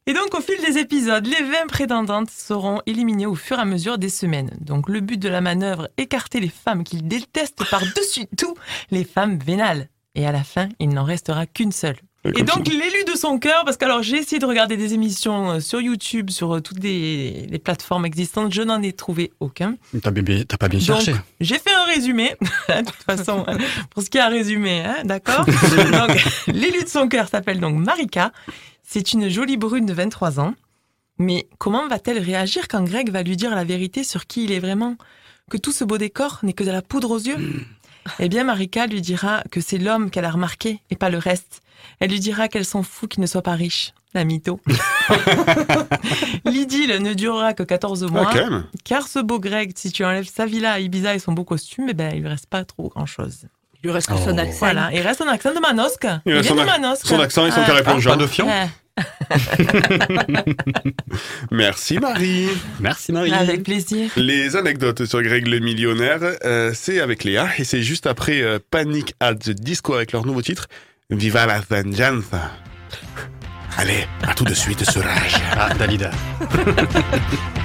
[0.07, 3.65] Et donc, au fil des épisodes, les 20 prétendantes seront éliminées au fur et à
[3.65, 4.49] mesure des semaines.
[4.59, 8.55] Donc, le but de la manœuvre, écarter les femmes qu'il déteste par-dessus tout,
[8.89, 9.89] les femmes vénales.
[10.15, 11.97] Et à la fin, il n'en restera qu'une seule.
[12.23, 15.53] Et donc l'élu de son cœur, parce que alors j'ai essayé de regarder des émissions
[15.53, 19.73] euh, sur YouTube, sur euh, toutes les, les plateformes existantes, je n'en ai trouvé aucun.
[20.03, 21.15] T'as bien- t'as pas bien Donc, cherché.
[21.39, 22.35] j'ai fait un résumé,
[22.69, 23.57] de toute façon, hein,
[23.89, 25.45] pour ce qui est à résumer, hein, d'accord
[25.91, 28.31] Donc, l'élu de son cœur s'appelle donc Marika.
[28.93, 30.53] C'est une jolie brune de 23 ans.
[31.17, 34.59] Mais comment va-t-elle réagir quand Greg va lui dire la vérité sur qui il est
[34.59, 34.97] vraiment?
[35.49, 37.37] Que tout ce beau décor n'est que de la poudre aux yeux?
[38.19, 41.61] Eh bien, Marika lui dira que c'est l'homme qu'elle a remarqué et pas le reste.
[42.01, 43.93] Elle lui dira qu'elle s'en fout qu'il ne soit pas riche.
[44.13, 44.59] La mytho.
[46.45, 48.27] L'idylle ne durera que 14 mois.
[48.27, 48.65] Ah, quand même.
[48.83, 51.87] Car ce beau Greg, si tu enlèves sa villa à Ibiza et son beau costume,
[51.89, 53.45] eh ben, il lui reste pas trop grand chose.
[53.83, 54.57] Il lui reste que son accent.
[54.59, 56.07] Voilà, il reste son accent de Manosque.
[56.25, 57.07] Il Il, reste son de ac- Manosque.
[57.07, 58.11] son accent et son carré plongeon.
[58.11, 58.69] Pas de fion Ouais.
[61.51, 62.47] Merci Marie.
[62.79, 63.33] Merci Marie.
[63.33, 64.09] Avec plaisir.
[64.15, 68.59] Les anecdotes sur Greg le millionnaire, euh, c'est avec Léa et c'est juste après euh,
[68.71, 70.67] Panic at the Disco avec leur nouveau titre
[71.09, 72.51] Viva la venganza.
[73.77, 75.35] Allez, à tout de suite sur Rage.
[75.57, 76.11] Ah, Dalida.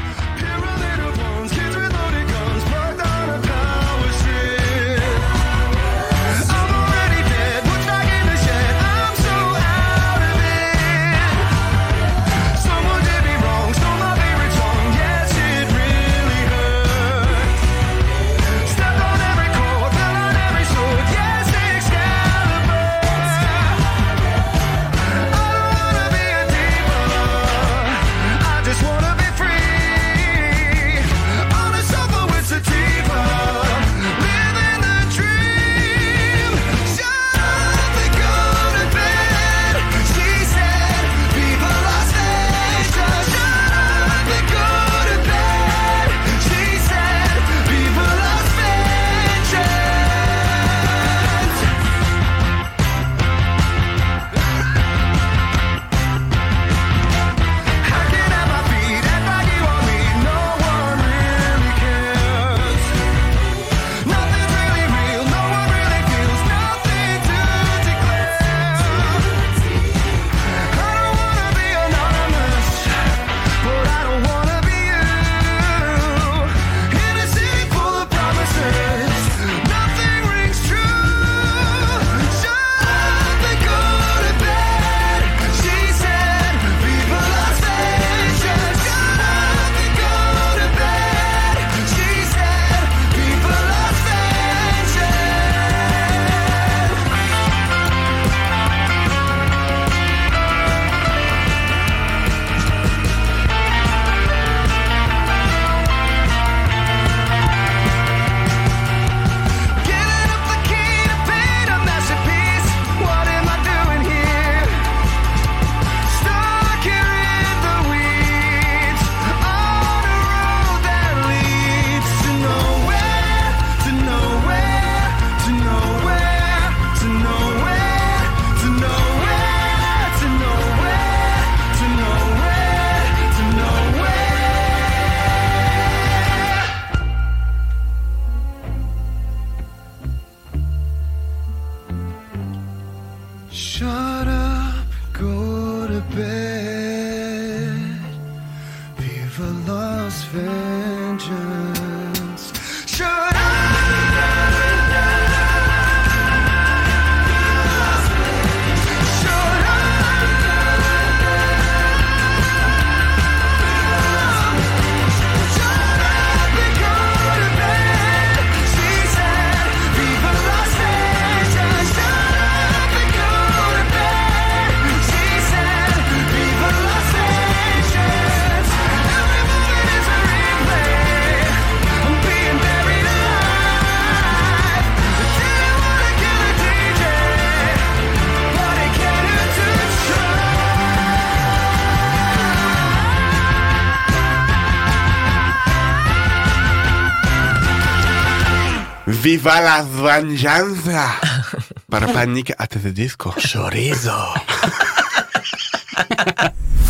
[199.22, 201.09] Viva la venganza
[201.90, 203.33] par Panic at the Disco.
[203.38, 204.11] Chorizo.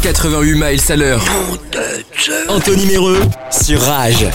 [0.02, 1.22] 88 miles à l'heure.
[2.48, 4.26] Anthony Méreux sur Rage.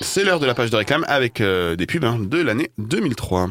[0.00, 3.48] C'est l'heure de la page de réclame avec euh, des pubs hein, de l'année 2003.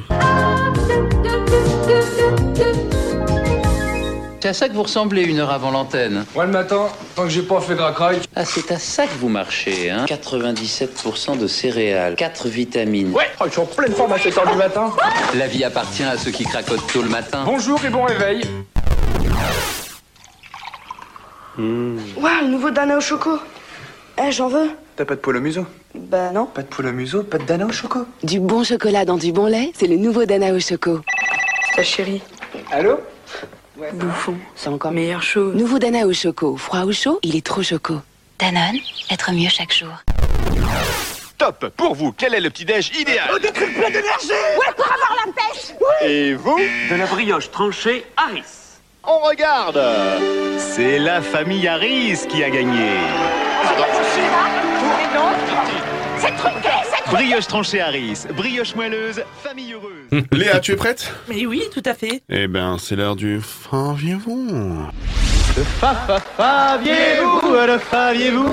[4.45, 6.23] C'est à ça que vous ressemblez une heure avant l'antenne.
[6.35, 9.27] Ouais, le matin, tant que j'ai pas fait crac Ah, c'est à ça que vous
[9.27, 13.11] marchez, hein 97% de céréales, 4 vitamines.
[13.11, 14.93] Ouais, oh, je suis en pleine forme à 7 heures du matin.
[15.33, 17.41] La vie appartient à ceux qui cracotent tôt le matin.
[17.43, 18.43] Bonjour et bon réveil.
[21.57, 23.39] Waouh, le nouveau Dana au choco.
[24.23, 24.69] Eh, j'en veux.
[24.95, 25.65] T'as pas de poil au museau?
[25.95, 26.45] Bah non.
[26.45, 29.31] Pas de poil au museau, pas de dana au choco Du bon chocolat dans du
[29.31, 31.01] bon lait, c'est le nouveau Dana au choco.
[31.69, 32.21] C'est ta chérie.
[32.71, 32.99] Allô?
[33.93, 35.53] Bouffon, c'est encore meilleure chose.
[35.53, 37.95] Nouveau Dana au choco, froid ou chaud, il est trop choco.
[38.39, 38.79] Danone,
[39.11, 39.91] être mieux chaque jour.
[41.37, 41.67] Top.
[41.75, 43.29] Pour vous, quel est le petit-déj idéal?
[43.33, 44.29] Oh, des trucs pleins d'énergie!
[44.29, 45.73] Ouais, pour avoir la pêche!
[46.09, 46.57] Et vous?
[46.89, 48.43] De la brioche tranchée Harris.
[49.03, 49.81] On regarde.
[50.57, 52.91] C'est la famille Harris qui a gagné.
[54.13, 55.54] C'est
[57.11, 60.23] Brioche tranchée Harris, brioche moelleuse, famille heureuse.
[60.31, 61.11] Léa, tu es prête?
[61.29, 62.23] Mais oui, tout à fait.
[62.29, 64.87] Eh ben, c'est l'heure du Faviez-vous
[65.55, 68.49] Le fa fa faviez-vous, le faviez-vous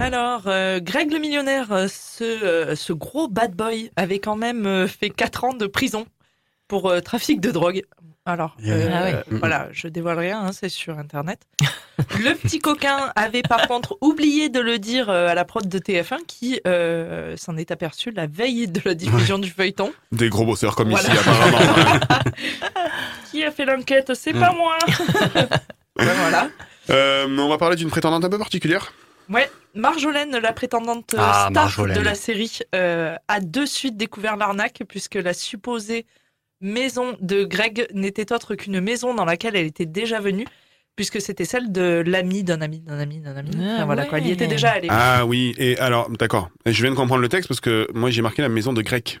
[0.00, 4.66] Alors, euh, Greg le millionnaire, euh, ce, euh, ce gros bad boy, avait quand même
[4.66, 6.06] euh, fait 4 ans de prison
[6.66, 7.82] pour euh, trafic de drogue.
[8.28, 9.14] Alors, euh, Ah ouais.
[9.14, 11.40] euh, voilà, je dévoile rien, hein, c'est sur Internet.
[12.20, 15.78] le petit coquin avait par contre oublié de le dire euh, à la prod de
[15.78, 19.94] TF1 qui euh, s'en est aperçu la veille de la diffusion du feuilleton.
[20.12, 21.08] Des gros bosseurs comme Voilà.
[21.08, 21.58] ici, apparemment.
[23.30, 24.56] Qui a fait l'enquête C'est pas Mm.
[24.56, 24.76] moi
[25.96, 26.48] Ben voilà.
[26.90, 28.92] Euh, on va parler d'une prétendante un peu particulière.
[29.30, 31.96] Ouais, Marjolaine, la prétendante Ah, star Marjolaine.
[31.98, 36.06] de la série, a de suite découvert l'arnaque puisque la supposée
[36.60, 40.46] maison de Greg n'était autre qu'une maison dans laquelle elle était déjà venue
[40.96, 43.50] puisque c'était celle de l'ami d'un ami d'un ami d'un ami.
[43.60, 44.88] Ah Enfin, voilà quoi, elle y était déjà allée.
[44.90, 46.50] Ah oui, et alors, d'accord.
[46.66, 49.20] Je viens de comprendre le texte parce que moi j'ai marqué la maison de grec.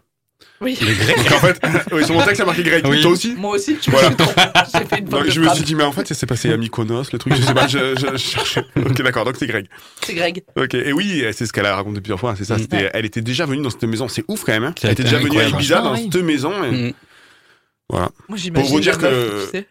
[0.60, 0.76] Oui.
[0.80, 1.60] Les Grecs Donc en fait,
[1.92, 2.84] oui, sur mon texte, il y a marqué grec.
[2.88, 3.00] Oui.
[3.00, 4.10] Toi aussi Moi aussi, tu Voilà.
[4.10, 4.42] me suis trompée.
[4.74, 6.26] J'ai fait une Donc, faute de je me suis dit, mais en fait, ça s'est
[6.26, 8.64] passé à Mykonos, le truc, je sais pas, je, je- je cherchais.
[8.76, 9.66] Ok, d'accord, donc c'est grec.
[10.04, 10.42] C'est Greg.
[10.56, 12.58] Ok, et oui, c'est ce qu'elle a raconté plusieurs fois, c'est ça.
[12.58, 14.64] c'était- Elle était déjà venue dans cette maison, c'est ouf quand même.
[14.64, 14.74] hein.
[14.80, 15.48] Ça Elle était déjà venue à.
[15.48, 16.52] Ibiza dans cette maison.
[16.64, 16.92] et- Mm.
[17.90, 18.10] Voilà.
[18.28, 19.44] Moi, j'imagine Pour vous dire que.
[19.46, 19.66] tu sais.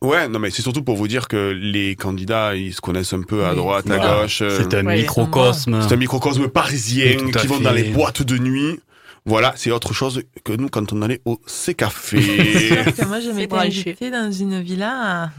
[0.00, 3.20] Ouais, non, mais c'est surtout pour vous dire que les candidats, ils se connaissent un
[3.22, 4.40] peu à droite, à gauche.
[4.40, 5.80] euh, C'est un Ouais, microcosme.
[5.82, 8.80] C'est un microcosme parisien à qui vont dans les boîtes de nuit.
[9.26, 12.20] Voilà, c'est autre chose que nous quand on allait au C-Café.
[12.20, 13.90] Sauf que moi, branché.
[13.90, 14.92] invitée dans une villa
[15.24, 15.30] à...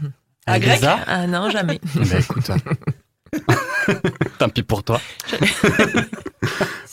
[0.46, 1.80] À Grec Ibiza Ah non, jamais.
[1.96, 2.48] Ben, écoute.
[4.38, 5.00] Tant pis pour toi.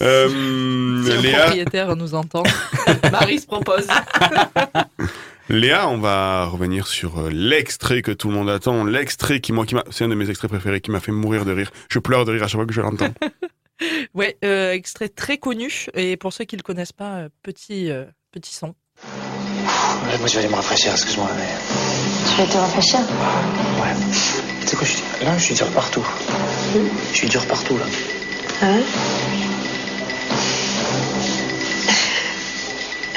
[0.02, 2.44] Euh, Si Léa, propriétaire nous entend,
[3.12, 3.86] Marie se propose.
[5.50, 8.86] Léa, on va revenir sur euh, l'extrait que tout le monde attend.
[8.86, 11.44] L'extrait qui, moi, qui m'a, c'est un de mes extraits préférés qui m'a fait mourir
[11.44, 11.72] de rire.
[11.90, 13.14] Je pleure de rire à chaque fois que je l'entends.
[14.14, 15.88] Ouais, euh, extrait très connu.
[15.96, 18.68] Et pour ceux qui le connaissent pas, petit, euh, petit son.
[18.68, 21.48] Ouais, moi je vais aller me rafraîchir, excuse-moi, mais.
[22.30, 23.00] Tu vas te rafraîchir?
[23.82, 24.49] Ouais.
[24.70, 25.04] Sais quoi, je suis...
[25.26, 26.06] là, je suis dur partout.
[27.12, 27.86] Je suis dur partout, là.
[28.62, 28.84] Ah ouais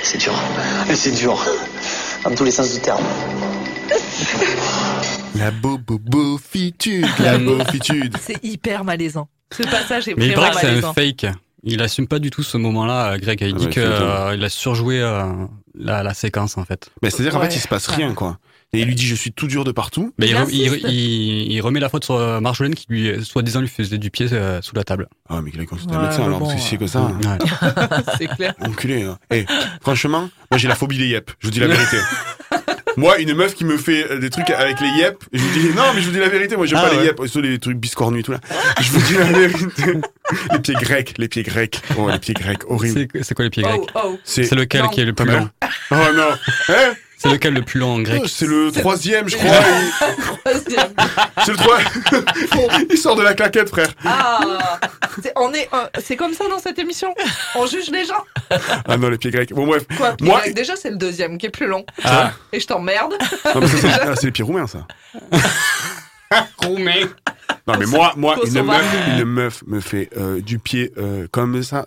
[0.03, 0.33] C'est dur.
[0.95, 1.45] C'est dur.
[2.25, 3.05] Dans tous les sens du terme.
[5.37, 8.17] La bobofitude, la bofitude.
[8.23, 9.29] C'est hyper malaisant.
[9.53, 10.95] Ce passage est Mais il vraiment paraît que c'est un malaisant.
[10.95, 11.27] fake.
[11.65, 13.41] Il assume pas du tout ce moment-là, Greg.
[13.43, 14.43] Il Ah dit ouais, qu'il étonnant.
[14.45, 15.25] a surjoué euh,
[15.79, 16.89] la, la séquence, en fait.
[17.03, 17.51] Mais c'est-à-dire, en Ouais.
[17.51, 18.39] fait, il se passe rien, quoi.
[18.75, 20.15] Et il lui dit, je suis tout dur de partout.
[20.19, 23.23] Mais il, Il re- il- il- il remet la faute sur euh, Marjolaine qui, lui,
[23.23, 25.09] soi-disant, lui faisait du pied euh, sous la table.
[25.29, 27.01] Ah, mais qu'il a consulté un Ouais, médecin, alors, bon, parce que c'est que ça.
[27.27, 27.39] hein.
[28.19, 28.55] C'est clair.
[28.63, 29.03] Enculé.
[29.03, 29.19] Hein.
[29.31, 29.45] Eh,
[29.83, 31.31] franchement, moi j'ai la phobie des yep.
[31.41, 31.99] Je vous dis la vérité.
[32.97, 35.69] moi, une meuf qui me fait euh, des trucs avec les yep, je vous dis
[35.77, 36.57] non, mais je vous dis la vérité.
[36.57, 38.41] Moi, j'aime Ah pas les yep, surtout les trucs biscornus et tout là.
[38.81, 40.01] Je vous dis la vérité.
[40.51, 41.79] les pieds grecs, les pieds grecs.
[41.99, 43.07] Oh, les pieds grecs, horrible.
[43.23, 43.83] C'est quoi les pieds grecs?
[43.97, 44.19] Oh, oh.
[44.25, 44.89] C'est lequel Non.
[44.89, 45.43] qui est le pas plus mal.
[45.43, 46.31] long Oh non.
[46.75, 46.93] Hein?
[47.23, 49.55] C'est lequel le plus long en grec Oh, C'est le troisième, je crois.
[50.43, 50.93] Troisième.
[51.45, 51.79] C'est le trois.
[52.91, 53.89] Il sort de la claquette, frère.
[54.05, 54.41] Ah,
[55.23, 57.15] c'est, on est, euh, c'est comme ça dans cette émission.
[57.55, 58.25] On juge les gens.
[58.89, 59.53] Ah non, les pieds grecs.
[59.53, 59.85] Bon bref.
[59.97, 61.85] Quoi pied Moi- grec, Déjà, c'est le deuxième qui est plus long.
[62.03, 62.33] Ah.
[62.53, 63.15] Et je t'emmerde.
[63.55, 64.87] Non, mais ça, c'est ah, c'est les pieds roumains, ça.
[66.59, 67.03] Roumain.
[67.67, 71.63] Non, mais moi, moi, une meuf, une meuf me fait euh, du pied euh, comme
[71.63, 71.85] ça.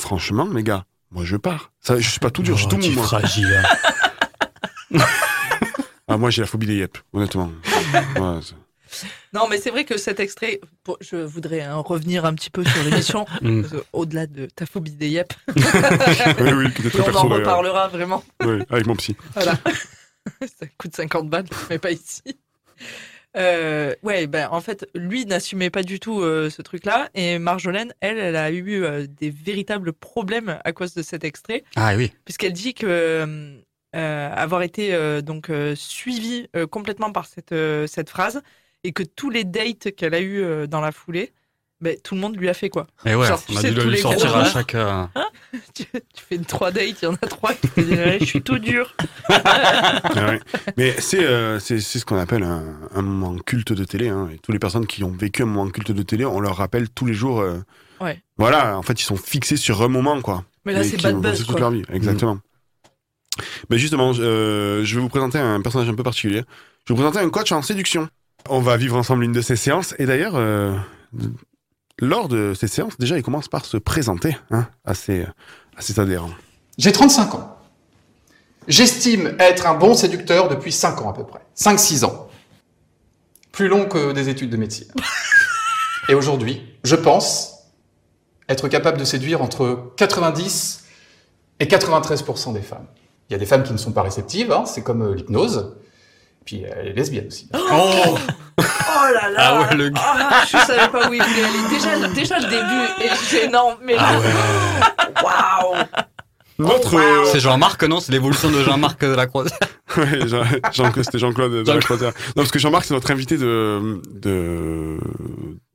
[0.00, 1.70] Franchement, les gars, moi je pars.
[1.80, 2.96] Ça, je suis pas tout dur, je suis Oh, tout tu es mou.
[2.96, 3.04] moi.
[3.04, 3.62] fragile.
[6.06, 7.50] Ah, moi j'ai la phobie des yep, honnêtement.
[8.16, 8.38] Ouais,
[9.32, 10.60] Non, mais c'est vrai que cet extrait,
[11.00, 13.62] je voudrais hein, revenir un petit peu sur l'émission, Mm.
[13.94, 18.22] au-delà de ta phobie des yep, oui, oui, très on en reparlera vraiment.
[18.44, 19.16] Oui, avec mon psy.
[19.32, 19.54] Voilà.
[20.42, 22.22] Ça coûte 50 balles, mais pas ici.
[23.36, 27.92] Euh, ouais, ben en fait, lui n'assumait pas du tout euh, ce truc-là, et Marjolaine,
[28.00, 32.12] elle, elle a eu euh, des véritables problèmes à cause de cet extrait, Ah oui.
[32.24, 33.56] puisqu'elle dit que euh,
[33.94, 38.42] avoir été euh, donc euh, suivie euh, complètement par cette, euh, cette phrase
[38.82, 41.32] et que tous les dates qu'elle a eu euh, dans la foulée,
[41.80, 42.86] ben, tout le monde lui a fait quoi.
[43.04, 44.74] Et ouais, Genre, on a sais, dû lui sortir gros- à chaque.
[44.74, 45.04] euh,
[45.74, 48.24] tu, tu fais trois dates, il y en a trois qui te disent Ouais, je
[48.24, 48.94] suis tout dur.
[49.28, 50.40] Ah ouais.
[50.76, 52.62] Mais c'est euh, ce qu'on appelle un,
[52.94, 54.08] un moment culte de télé.
[54.08, 54.28] Hein.
[54.32, 56.88] Et toutes les personnes qui ont vécu un moment culte de télé, on leur rappelle
[56.90, 57.40] tous les jours.
[57.40, 57.58] euh,
[58.00, 58.20] Ouais.
[58.38, 60.44] Voilà, en fait, ils sont fixés sur un moment, quoi.
[60.64, 61.60] Mais là, c'est bad buzz, toute quoi.
[61.60, 61.82] leur vie.
[61.92, 62.38] Exactement.
[63.70, 66.42] Mais justement, euh, je vais vous présenter un personnage un peu particulier.
[66.86, 68.08] Je vais vous présenter un coach en séduction.
[68.48, 69.94] On va vivre ensemble une de ces séances.
[69.98, 70.74] Et d'ailleurs, euh,
[71.98, 75.22] lors de ces séances, déjà, il commence par se présenter hein, à, ses,
[75.76, 76.34] à ses adhérents.
[76.78, 77.58] J'ai 35 ans.
[78.68, 81.40] J'estime être un bon séducteur depuis 5 ans à peu près.
[81.56, 82.28] 5-6 ans.
[83.52, 84.88] Plus long que des études de médecine.
[86.08, 87.54] Et aujourd'hui, je pense
[88.48, 90.84] être capable de séduire entre 90
[91.60, 92.86] et 93% des femmes.
[93.28, 95.74] Il y a des femmes qui ne sont pas réceptives, hein, c'est comme euh, l'hypnose.
[96.44, 97.48] Puis euh, elle est lesbienne aussi.
[97.54, 98.18] Oh
[98.58, 100.00] Oh là là Ah ouais, le gars.
[100.04, 101.68] Ah, Je savais pas où il voulait aller.
[101.70, 104.12] Déjà, déjà le début est gênant, mais là...
[105.22, 105.84] Waouh
[106.58, 107.00] Notre.
[107.32, 109.58] C'est Jean-Marc, non C'est l'évolution de Jean-Marc de la Croisière.
[109.96, 112.12] Ouais, Jean, Jean- c'était Jean-Claude de la Croisière.
[112.28, 114.98] Non, parce que Jean-Marc, c'est notre invité de, de,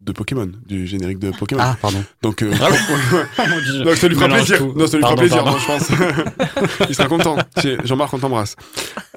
[0.09, 1.61] de Pokémon, du générique de Pokémon.
[1.63, 2.03] Ah, pardon.
[2.21, 4.57] Donc, euh, Ah ça lui fera Mélange plaisir.
[4.57, 4.73] tout.
[4.75, 5.51] Non, ça lui Pardon, fera plaisir, pardon.
[5.51, 6.89] non, je pense.
[6.89, 7.37] il sera content.
[7.85, 8.55] Jean-Marc, on t'embrasse.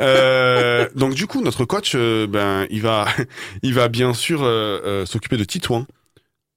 [0.00, 3.08] Euh, donc, du coup, notre coach, euh, ben, il va,
[3.62, 5.86] il va bien sûr euh, euh, s'occuper de Titouan.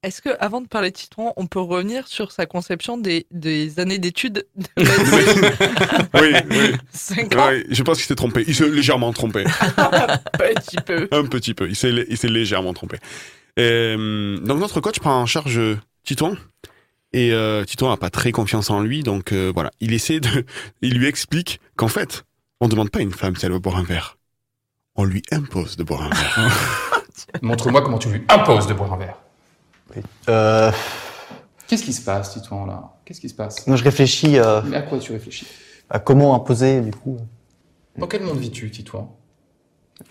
[0.03, 3.79] Est-ce que, avant de parler de Citron, on peut revenir sur sa conception des, des
[3.79, 4.65] années d'études de
[6.21, 6.75] Oui, oui.
[6.93, 7.47] Cinq ans.
[7.47, 8.43] Ouais, je pense qu'il s'est trompé.
[8.47, 9.45] Il s'est légèrement trompé.
[10.37, 11.07] Petit peu.
[11.11, 11.67] Un petit peu.
[11.67, 12.97] Il s'est, il s'est légèrement trompé.
[13.57, 16.35] Hum, donc notre coach prend en charge euh, Titouan.
[17.13, 19.71] Et euh, Titouan n'a pas très confiance en lui, donc euh, voilà.
[19.79, 20.45] Il essaie de,
[20.81, 22.25] il lui explique qu'en fait,
[22.59, 24.17] on demande pas à une femme si elle veut boire un verre.
[24.95, 27.01] On lui impose de boire un verre.
[27.41, 29.17] Montre-moi comment tu lui imposes de boire un verre.
[30.29, 30.71] Euh,
[31.67, 32.93] Qu'est-ce qui se passe, Titouan, là?
[33.05, 33.65] Qu'est-ce qui se passe?
[33.67, 35.47] Non, je réfléchis euh, Mais à quoi tu réfléchis?
[35.89, 37.17] à comment imposer, du coup.
[37.97, 39.15] Dans quel monde vis-tu, Titouan?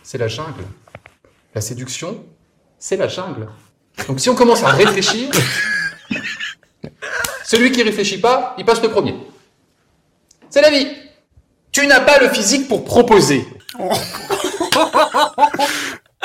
[0.02, 0.64] C'est la jungle?
[1.54, 2.24] La séduction,
[2.84, 3.48] c'est la jungle.
[4.08, 5.30] Donc si on commence à réfléchir,
[7.42, 9.14] celui qui réfléchit pas, il passe le premier.
[10.50, 10.86] C'est la vie.
[11.72, 13.48] Tu n'as pas le physique pour proposer.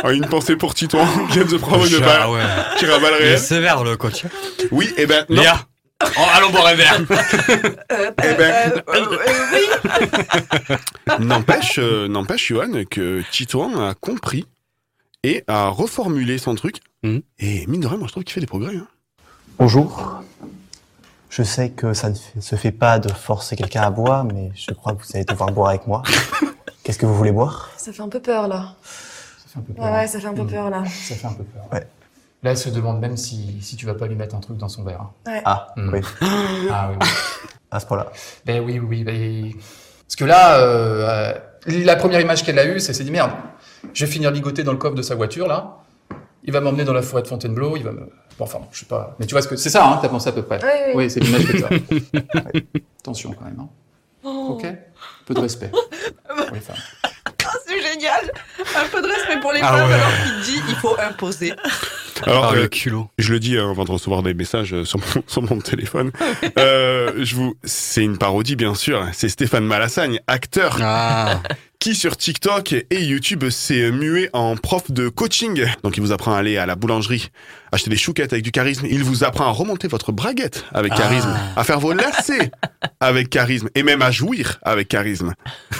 [0.01, 2.29] Ah, une pensée pour Titouan qui vient de se prendre une Ah balle.
[2.29, 2.39] ouais.
[2.77, 3.39] Qui rabat le Il est réel.
[3.39, 4.23] sévère, le coach.
[4.71, 5.41] Oui, et ben, non.
[5.41, 5.59] Léa,
[6.05, 7.01] oh, allons boire un verre.
[8.23, 8.81] Eh ben,
[11.19, 14.45] N'empêche, euh, n'empêche, Johan, que Titouan a compris
[15.23, 16.77] et a reformulé son truc.
[17.03, 17.21] Mhm.
[17.39, 18.75] Et mine de rien, moi, je trouve qu'il fait des progrès.
[18.75, 18.87] hein.
[19.57, 20.21] Bonjour.
[21.29, 24.71] Je sais que ça ne se fait pas de forcer quelqu'un à boire, mais je
[24.71, 26.01] crois que vous allez devoir boire avec moi.
[26.83, 27.69] Qu'est-ce que vous voulez boire?
[27.77, 28.73] Ça fait un peu peur là.
[28.83, 29.85] Ça fait un peu peur.
[29.85, 30.47] Ouais, ouais, ça fait un peu Mm.
[30.49, 30.83] peur là.
[30.85, 31.63] Ça fait un peu peur.
[31.71, 31.85] Ouais.
[32.41, 34.69] Là, elle se demande même si, si tu vas pas lui mettre un truc dans
[34.69, 35.01] son verre.
[35.01, 35.11] hein.
[35.27, 35.41] Ouais.
[35.45, 35.93] Ah, Mm.
[35.93, 35.99] oui.
[36.71, 37.07] Ah oui, oui.
[37.71, 38.11] À ce point-là.
[38.45, 39.03] Ben oui, oui, oui.
[39.03, 39.51] ben-
[40.07, 41.33] Parce que là, euh,
[41.67, 43.31] euh, la première image qu'elle a eue, c'est s'est dit merde,
[43.93, 45.77] je vais finir ligoté dans le coffre de sa voiture là.
[46.43, 47.75] Il va m'emmener dans la forêt de Fontainebleau.
[47.75, 47.99] Il va me.
[48.37, 49.15] Bon, enfin, je sais pas.
[49.19, 50.59] Mais tu vois ce que c'est ça, hein T'as pensé à peu près.
[50.63, 51.11] Oui, oui.
[51.11, 51.69] c'est l'image que t'as.
[52.53, 52.65] Ouais.
[53.01, 53.59] Attention quand même.
[53.59, 53.69] Hein.
[54.23, 54.63] Ok.
[54.65, 54.75] Un
[55.25, 55.69] peu de respect.
[55.69, 56.75] pour les femmes.
[57.03, 57.09] Ah,
[57.67, 58.31] c'est génial
[58.77, 59.93] Un peu de respect pour les Ah femmes ouais.
[59.95, 61.53] alors qu'il dit il faut imposer.
[62.23, 63.09] Alors, Ah, euh, le culot.
[63.17, 66.11] je le dis hein, avant de recevoir des messages euh, sur mon, sur mon téléphone.
[66.57, 69.05] Euh, je vous, c'est une parodie bien sûr.
[69.13, 71.41] C'est Stéphane Malassagne, acteur, Ah.
[71.79, 75.65] Qui sur TikTok et YouTube s'est mué en prof de coaching.
[75.83, 77.29] Donc il vous apprend à aller à la boulangerie,
[77.71, 78.85] acheter des chouquettes avec du charisme.
[78.89, 80.97] Il vous apprend à remonter votre braguette avec Ah.
[80.97, 82.51] charisme, à faire vos lacets
[82.99, 85.33] avec charisme et même à jouir avec charisme.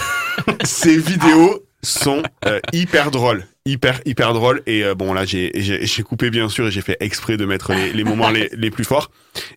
[0.64, 5.86] Ces vidéos sont euh, hyper drôles, hyper hyper drôles et euh, bon là j'ai j'ai
[5.86, 8.70] j'ai coupé bien sûr et j'ai fait exprès de mettre les, les moments les, les
[8.70, 9.10] plus forts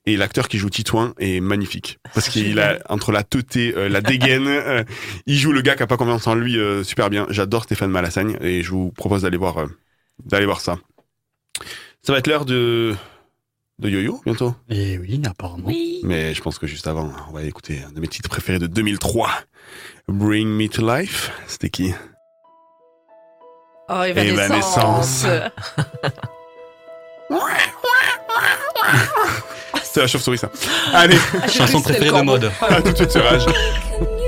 [0.05, 4.01] et l'acteur qui joue Titouan est magnifique parce qu'il a entre la teuté, euh, la
[4.01, 4.83] dégaine, euh,
[5.25, 7.27] il joue le gars qui a pas confiance en lui euh, super bien.
[7.29, 9.67] J'adore Stéphane Malassagne et je vous propose d'aller voir euh,
[10.25, 10.77] d'aller voir ça.
[12.01, 12.95] Ça va être l'heure de
[13.79, 14.55] de Yo-Yo bientôt?
[14.69, 15.69] Et oui, apparemment.
[16.03, 18.67] Mais je pense que juste avant, on va écouter un de mes titres préférés de
[18.67, 19.31] 2003.
[20.07, 21.31] Bring Me to Life.
[21.47, 21.91] C'était qui?
[23.89, 25.25] Oh, Evanescence.
[25.25, 25.49] Evanescence.
[29.83, 30.49] C'est la chauve-souris ça.
[30.93, 32.51] Allez, Ah, Chanson préférée de mode.
[32.61, 33.45] à tout de suite sur Rage.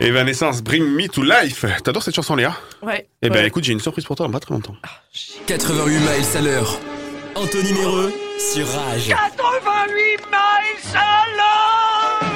[0.00, 1.66] Evanescence, Bring Me to Life.
[1.84, 2.56] T'adores cette chanson, Léa?
[2.82, 3.06] Ouais.
[3.20, 3.46] Eh ben ouais.
[3.46, 4.74] écoute, j'ai une surprise pour toi dans pas très longtemps.
[5.46, 6.80] 88 miles à l'heure.
[7.34, 9.08] Anthony Méreux sur Rage.
[9.08, 12.32] 88 miles à l'heure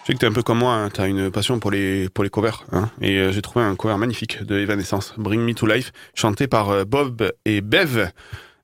[0.00, 2.24] Je sais que t'es un peu comme moi, hein, t'as une passion pour les, pour
[2.24, 2.64] les covers.
[2.72, 6.46] Hein, et euh, j'ai trouvé un cover magnifique de Evanescence, Bring Me to Life, chanté
[6.46, 8.08] par euh, Bob et Bev.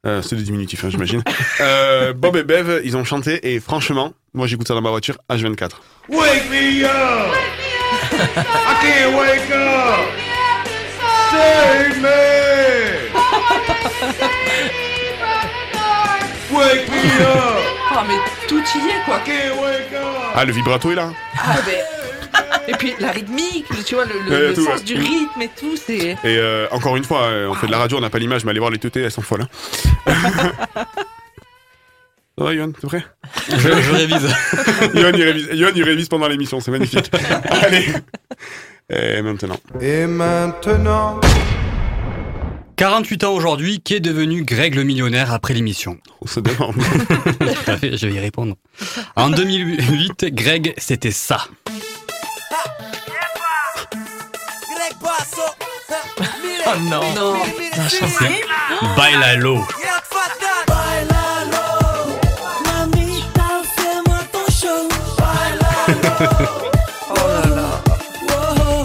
[0.06, 1.22] Euh, c'est des diminutifs, hein, j'imagine.
[1.60, 5.18] Euh, Bob et Bev, ils ont chanté et franchement, moi j'écoute ça dans ma voiture
[5.28, 5.72] H24.
[6.08, 7.71] Wake me up!
[8.22, 10.06] I can't wake up!
[11.30, 12.20] Save me!
[16.52, 17.58] Wake me up!
[17.90, 18.14] Ah, mais
[18.48, 19.16] tout y est, quoi.
[19.16, 20.32] I can't wake up!
[20.34, 21.08] Ah, le vibrato est là
[21.38, 21.82] Ah, mais-
[22.68, 24.84] Et puis la rythmique, tu vois, le, le- Ouais, le tout, sens ouais.
[24.84, 26.10] du rythme et tout, c'est.
[26.10, 28.44] Et euh, encore une fois, euh, on fait de la radio, on n'a pas l'image,
[28.44, 29.46] mais allez voir les TT, elles sont folles.
[30.06, 30.06] Hein.
[32.42, 33.04] Ça va, Yohan, t'es prêt
[33.50, 34.28] Je, je révise.
[34.94, 35.48] Yohan, il révise.
[35.52, 37.08] Yohan, il révise pendant l'émission, c'est magnifique.
[37.48, 37.86] allez
[38.90, 39.56] Et maintenant.
[39.80, 41.20] Et maintenant.
[42.74, 46.74] 48 ans aujourd'hui, qu'est devenu Greg le millionnaire après l'émission On se demande.
[47.38, 48.56] Tout à fait, je vais y répondre.
[49.14, 51.46] En 2008, Greg, c'était ça.
[56.66, 57.02] Oh non.
[57.14, 57.36] Non.
[67.14, 68.84] Bailalo.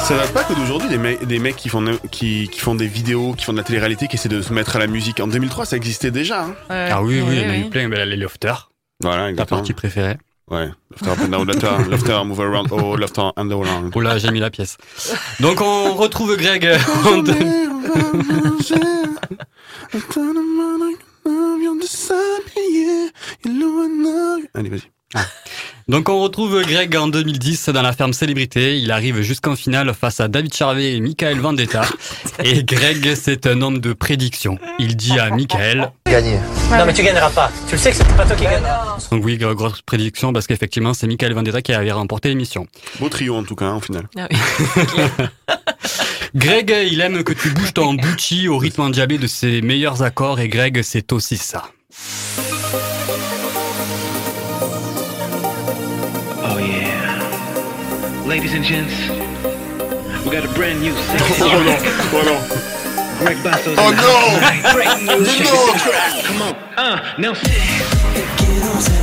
[0.00, 2.86] Ça date pas que d'aujourd'hui, des, mecs- des mecs qui font, qui, qui font des
[2.86, 5.20] vidéos, qui font de la télé-réalité, qui essaient de se mettre à la musique.
[5.20, 6.44] En 2003, ça existait déjà.
[6.44, 6.54] Hein.
[6.70, 8.70] Ah oui, oui, il y en a eu plein, mais les lofters.
[9.02, 10.16] Voilà, Ta partie préférée.
[10.50, 13.50] Ouais, Lofter up and down, Lofter, Lofter move around, oh, Lofter and.
[13.94, 14.78] Oh là, j'ai mis la pièce.
[15.40, 16.66] Donc on retrouve Greg
[17.04, 17.34] en deux-
[24.54, 24.82] Allez, vas-y.
[25.88, 28.78] Donc on retrouve Greg en 2010 dans la ferme célébrité.
[28.78, 31.80] Il arrive jusqu'en finale face à David Charvet et Michael Vendetta.
[32.44, 34.58] Et Greg, c'est un homme de prédiction.
[34.78, 35.90] Il dit à Michael.
[36.06, 36.40] Gagner.
[36.70, 37.50] Non, mais tu gagneras pas.
[37.66, 38.62] Tu le sais que c'est pas toi qui gagne.
[39.10, 42.66] Donc oui, grosse prédiction parce qu'effectivement c'est Michael Vendetta qui avait remporté l'émission.
[43.00, 44.08] Beau trio en tout cas, hein, au final.
[44.18, 44.36] Ah oui.
[46.34, 50.38] Greg, il aime que tu bouges ton bouchi au rythme endiablé de ses meilleurs accords
[50.38, 51.64] et Greg, c'est aussi ça.
[58.28, 58.92] Ladies and gents,
[60.24, 61.80] we got a brand new sexy Oh non,
[62.12, 63.18] oh non.
[63.18, 64.08] Greg Basso's Oh in the no!
[64.12, 64.74] house tonight.
[64.74, 65.24] Great new No!
[65.24, 66.24] sexy track.
[66.24, 66.54] Come on.
[66.76, 68.98] Uh, now sit.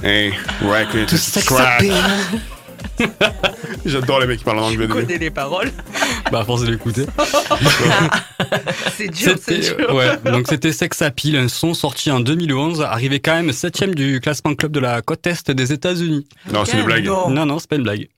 [0.00, 0.30] Hey,
[0.62, 1.80] record Tout sex crack.
[1.80, 2.53] appeal.
[3.86, 4.86] J'adore les mecs qui parlent en anglais.
[4.86, 5.70] Tu connais les paroles.
[6.32, 7.04] Bah à force de l'écouter.
[8.96, 9.94] C'est dur, c'est dur.
[9.94, 14.20] ouais, donc c'était Sex Appeal, un son sorti en 2011, arrivé quand même septième du
[14.20, 16.26] classement club de la côte est des États-Unis.
[16.52, 17.04] Non, c'est une blague.
[17.04, 17.28] Non.
[17.30, 18.08] Non, non, c'est pas une blague.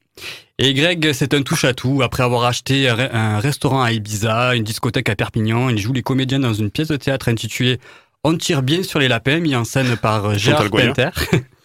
[0.59, 2.01] Et Greg, c'est un touche-à-tout.
[2.03, 5.93] Après avoir acheté un re- un restaurant à Ibiza, une discothèque à Perpignan, il joue
[5.93, 7.79] les comédiens dans une pièce de théâtre intitulée
[8.25, 10.71] On tire bien sur les lapins, mis en scène par Gérard.
[10.71, 11.11] Pinter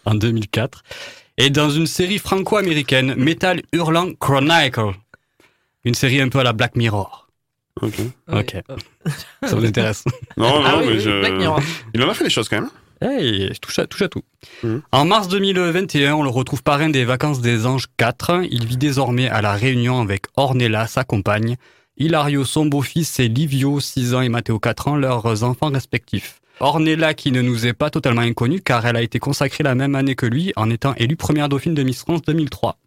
[0.04, 0.82] en 2004.
[1.44, 4.92] Et dans une série franco-américaine, Metal Hurlant Chronicle.
[5.84, 7.26] Une série un peu à la Black Mirror.
[7.80, 7.94] Ok.
[8.32, 8.56] Ok.
[9.42, 10.04] Ça vous intéresse
[10.36, 11.18] Non, non, Ah oui, mais oui, je.
[11.18, 11.60] Black Mirror.
[11.94, 12.70] Il en a fait des choses quand même.
[13.00, 14.22] Hey, touche à, touche à tout.
[14.62, 14.82] Mhm.
[14.92, 18.44] En mars 2021, on le retrouve parrain des vacances des Anges 4.
[18.48, 21.56] Il vit désormais à La Réunion avec Ornella, sa compagne,
[21.96, 26.40] Hilario, son beau-fils, et Livio, 6 ans, et Matteo, 4 ans, leurs enfants respectifs.
[26.60, 29.94] Ornella qui ne nous est pas totalement inconnue car elle a été consacrée la même
[29.94, 32.78] année que lui en étant élue première dauphine de Miss France 2003.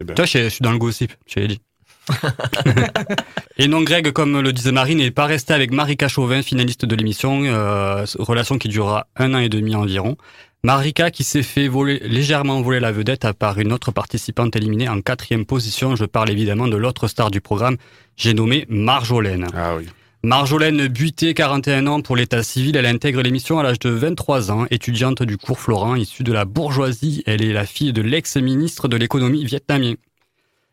[0.00, 0.14] Eh ben.
[0.14, 1.60] Toi, je, je suis dans le gossip, je l'ai dit.
[3.58, 6.94] Et non, Greg, comme le disait Marie, n'est pas resté avec Marika Chauvin, finaliste de
[6.94, 10.16] l'émission, euh, relation qui durera un an et demi environ.
[10.62, 15.00] Marika qui s'est fait voler, légèrement voler la vedette par une autre participante éliminée en
[15.00, 15.96] quatrième position.
[15.96, 17.76] Je parle évidemment de l'autre star du programme,
[18.16, 19.46] j'ai nommé Marjolaine.
[19.54, 19.86] Ah oui.
[20.22, 24.66] Marjolaine Buté, 41 ans pour l'état civil, elle intègre l'émission à l'âge de 23 ans,
[24.70, 27.22] étudiante du cours Florent, issue de la bourgeoisie.
[27.26, 29.94] Elle est la fille de l'ex-ministre de l'économie vietnamien.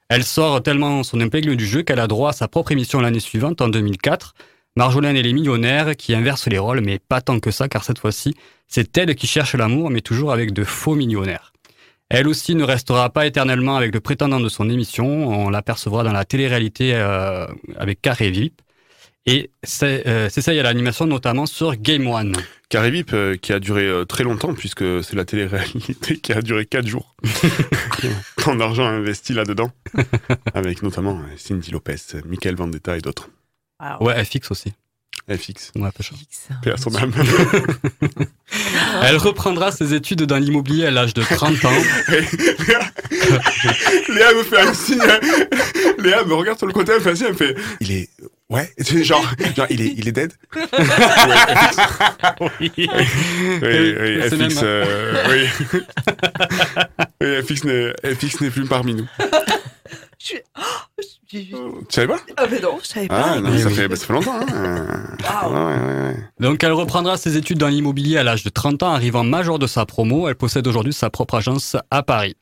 [0.09, 3.19] Elle sort tellement son épingle du jeu qu'elle a droit à sa propre émission l'année
[3.19, 4.33] suivante, en 2004.
[4.75, 7.99] Marjolaine et les millionnaires qui inversent les rôles, mais pas tant que ça, car cette
[7.99, 8.35] fois-ci,
[8.67, 11.53] c'est elle qui cherche l'amour, mais toujours avec de faux millionnaires.
[12.09, 16.11] Elle aussi ne restera pas éternellement avec le prétendant de son émission, on l'apercevra dans
[16.11, 17.45] la télé-réalité euh,
[17.77, 18.61] avec Carré Vip.
[19.25, 22.35] Et c'est euh, c'est ça, il y a l'animation notamment sur Game One.
[22.73, 26.41] Carré VIP euh, qui a duré euh, très longtemps puisque c'est la télé-réalité qui a
[26.41, 27.15] duré 4 jours.
[28.37, 29.71] Tant d'argent investi là-dedans.
[30.55, 33.29] Avec notamment euh, Cindy Lopez, Michael Vendetta et d'autres.
[34.01, 34.73] Ouais, FX aussi.
[35.29, 35.71] FX.
[35.75, 36.17] Ouais, pas cher.
[39.03, 41.71] Elle reprendra ses études dans l'immobilier à l'âge de 30 ans.
[44.09, 44.99] Léa me fait un signe.
[45.99, 47.55] Léa me regarde sur le côté, elle me fait un signe, elle me fait.
[47.79, 48.09] Il est.
[48.53, 49.25] Ouais, c'est genre,
[49.55, 50.33] genre il, est, il est dead?
[52.39, 52.71] Ouais, oui.
[52.75, 54.59] Oui, oui, FX.
[54.63, 55.47] euh, oui.
[57.21, 59.07] oui, FX n'est FX n'est plus parmi nous.
[60.19, 60.37] Je suis.
[60.57, 60.61] Oh,
[60.99, 61.55] je suis- Tu
[61.89, 62.19] savais pas?
[62.37, 63.33] Ah, mais non, je savais pas.
[63.35, 63.73] Ah, non, ça, oui.
[63.73, 64.39] fait, bah, ça fait longtemps.
[64.39, 65.03] Hein.
[65.23, 65.53] Waouh.
[65.53, 66.15] Ouais, ouais, ouais.
[66.39, 69.67] Donc elle reprendra ses études dans l'immobilier à l'âge de 30 ans, arrivant major de
[69.67, 70.27] sa promo.
[70.29, 72.35] Elle possède aujourd'hui sa propre agence à Paris.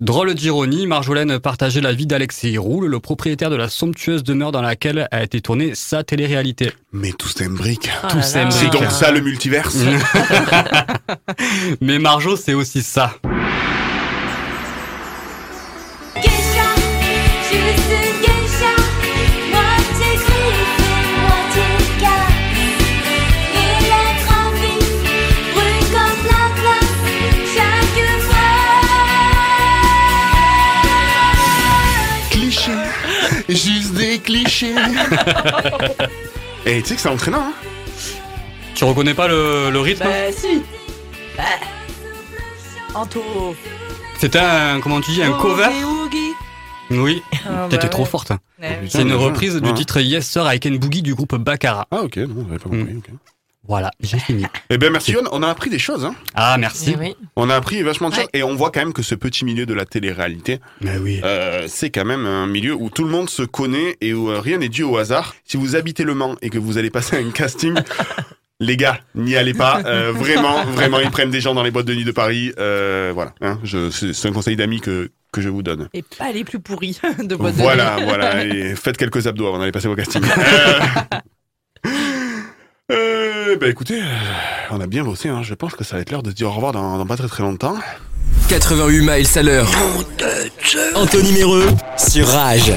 [0.00, 4.62] Drôle d'ironie, Marjolaine partageait la vie d'Alexis Roule, le propriétaire de la somptueuse demeure dans
[4.62, 6.70] laquelle a été tournée sa télé-réalité.
[6.92, 7.90] Mais tout s'imbrique.
[8.04, 8.60] Ah Tout s'imbrique.
[8.60, 9.76] C'est donc ça le multiverse?
[11.80, 13.16] Mais Marjo, c'est aussi ça.
[34.18, 34.74] Des clichés.
[36.66, 37.52] Et tu sais que c'est entraînant, hein?
[38.74, 40.04] Tu reconnais pas le, le rythme?
[40.04, 40.62] Bah, si.
[41.36, 41.42] Bah.
[42.94, 43.22] Anto.
[44.18, 45.66] C'était un, comment tu dis, un cover?
[45.66, 46.32] Oogie, oogie.
[46.90, 48.08] Oui, Ah, t'étais bah trop ouais.
[48.08, 48.32] forte.
[48.62, 48.66] Eh.
[48.88, 49.60] C'est une Putain, reprise ouais.
[49.60, 51.86] du titre Yes Sir avec Ken Boogie du groupe Baccara.
[51.90, 52.96] Ah, ok, non, j'avais pas compris.
[52.96, 53.10] ok.
[53.68, 54.44] Voilà, j'ai fini.
[54.70, 55.28] Eh bien, merci, Yoann.
[55.30, 56.04] On a appris des choses.
[56.04, 56.14] Hein.
[56.34, 56.92] Ah, merci.
[56.94, 57.16] Eh oui.
[57.36, 58.20] On a appris vachement de Ouais.
[58.22, 58.30] choses.
[58.32, 61.20] Et on voit quand même que ce petit milieu de la télé-réalité, Mais oui.
[61.24, 64.40] euh, c'est quand même un milieu où tout le monde se connaît et où euh,
[64.40, 65.34] rien n'est dû au hasard.
[65.44, 67.74] Si vous habitez Le Mans et que vous allez passer un casting,
[68.60, 69.82] les gars, n'y allez pas.
[69.86, 72.52] Euh, vraiment, vraiment, ils prennent des gens dans les boîtes de nuit de Paris.
[72.58, 75.88] Euh, voilà, hein, je- c'est un conseil d'amis que, que je vous donne.
[75.94, 78.04] Et pas les plus pourris de boîte de Voilà, nuit.
[78.04, 78.44] voilà.
[78.44, 80.24] Et faites quelques abdos avant d'aller passer vos castings.
[80.24, 81.90] Euh,
[82.90, 83.17] euh,
[83.60, 84.06] bah écoutez, euh,
[84.70, 85.28] on a bien bossé.
[85.28, 85.42] Hein.
[85.42, 87.16] Je pense que ça va être l'heure de se dire au revoir dans, dans pas
[87.16, 87.76] très très longtemps.
[88.48, 89.68] 88 miles à l'heure.
[90.94, 91.66] Anthony Méreux
[91.96, 92.72] sur Rage.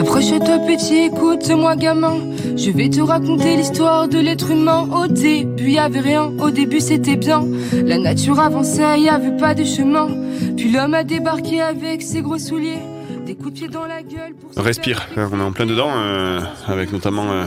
[0.00, 2.18] Approche-toi petit, écoute-moi gamin.
[2.56, 4.88] Je vais te raconter l'histoire de l'être humain.
[4.94, 7.44] Au début, y avait rien, au début c'était bien.
[7.72, 10.08] La nature avançait, y avait pas de chemin.
[10.56, 12.95] Puis l'homme a débarqué avec ses gros souliers.
[13.26, 15.66] Des coups de pied dans la gueule pour se Respire, hein, on est en plein
[15.66, 17.44] dedans, euh, avec notamment euh,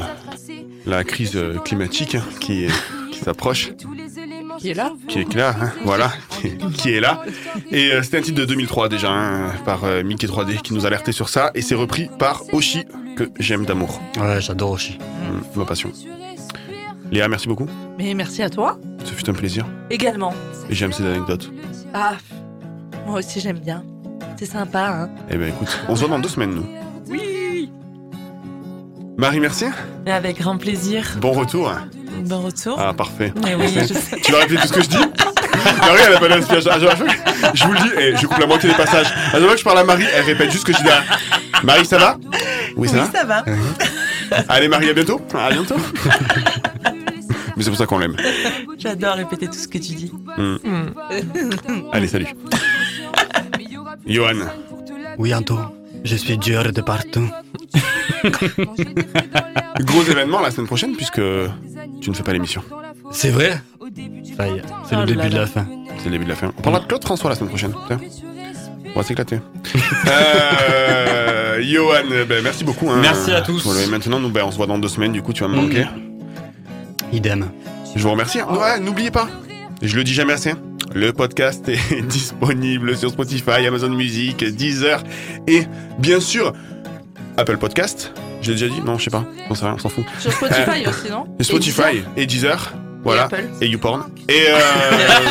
[0.85, 2.67] la crise euh, climatique hein, qui,
[3.23, 3.71] s'approche,
[4.57, 6.11] Qui est là qui est là, hein, voilà,
[6.41, 7.21] qui, qui est là.
[7.71, 10.85] Et euh, c'était un titre de 2003 déjà, hein, par euh, Mickey 3D qui nous
[10.85, 12.83] alertait sur ça, et c'est repris par Oshi,
[13.15, 14.01] que j'aime d'amour.
[14.19, 14.97] Ouais, j'adore Oshi.
[14.97, 15.91] Mmh, ma passion.
[17.09, 17.67] Léa, merci beaucoup,
[17.97, 20.33] Mais merci à toi ce fut un plaisir, également.
[20.69, 21.49] et j'aime ces anecdotes.
[21.93, 22.17] Ah,
[23.07, 23.83] moi aussi j'aime bien.
[24.39, 25.09] C'est sympa, hein.
[25.29, 26.65] Eh ben écoute, on se voit dans deux semaines, nous.
[27.09, 27.69] Oui.
[29.17, 29.65] Marie, merci,
[30.05, 31.05] avec grand plaisir.
[31.19, 31.73] bon retour.
[32.23, 32.77] Bon retour.
[32.79, 33.33] Ah, parfait.
[33.43, 33.87] Mais oui, Parfait.
[33.89, 34.17] je sais.
[34.23, 34.97] Tu vas répéter tout ce que je dis
[35.81, 36.71] Marie, elle a pas d'inspiration.
[36.71, 37.03] À que-
[37.53, 39.07] Je vous le dis, et je coupe la moitié des passages.
[39.07, 40.83] À chaque fois que je parle à Marie, elle répète juste ce que je dis
[40.85, 41.19] derrière.
[41.63, 42.17] Marie, ça va
[42.77, 43.43] Oui, ça va ça va.
[44.47, 45.19] Allez, Marie, à bientôt.
[45.37, 45.75] À bientôt.
[47.57, 48.15] Mais c'est pour ça qu'on l'aime.
[48.77, 50.11] J'adore répéter tout ce que tu dis.
[50.37, 50.55] Hmm.
[50.63, 50.89] Hmm.
[51.91, 52.27] Allez, salut.
[54.07, 54.35] Johan.
[55.17, 55.57] Oui, Anto,
[56.03, 57.27] je suis dur de partout.
[59.81, 61.21] Gros événement la semaine prochaine, puisque
[62.01, 62.61] tu ne fais pas l'émission.
[63.11, 63.61] C'est vrai
[64.37, 65.65] Ça y est, c'est le début de la fin.
[65.97, 66.51] C'est le début de la fin.
[66.57, 67.73] On parlera de Claude François la semaine prochaine.
[67.87, 67.99] Tiens.
[68.95, 69.39] On va s'éclater.
[70.07, 72.89] Euh, Johan, ben, merci beaucoup.
[72.89, 72.99] hein.
[73.01, 73.63] Merci à tous.
[73.65, 75.11] Voilà, et maintenant, nous, ben, on se voit dans deux semaines.
[75.11, 75.85] Du coup, tu vas me manquer.
[77.11, 77.49] Idem.
[77.95, 78.39] Je vous remercie.
[78.41, 79.27] Ouais, n'oubliez pas,
[79.81, 80.53] je le dis jamais assez,
[80.93, 85.03] le podcast est disponible sur Spotify, Amazon Music, Deezer
[85.47, 85.63] et
[85.99, 86.53] bien sûr
[87.37, 88.11] Apple Podcast.
[88.41, 89.25] J'ai déjà dit Non, je sais pas.
[89.49, 90.05] On s'en fout.
[90.19, 92.73] Sur Spotify Euh, aussi, non et Spotify et Deezer.
[93.03, 93.23] Voilà.
[93.23, 93.45] Apple.
[93.61, 94.03] Et YouPorn.
[94.27, 94.59] Et euh,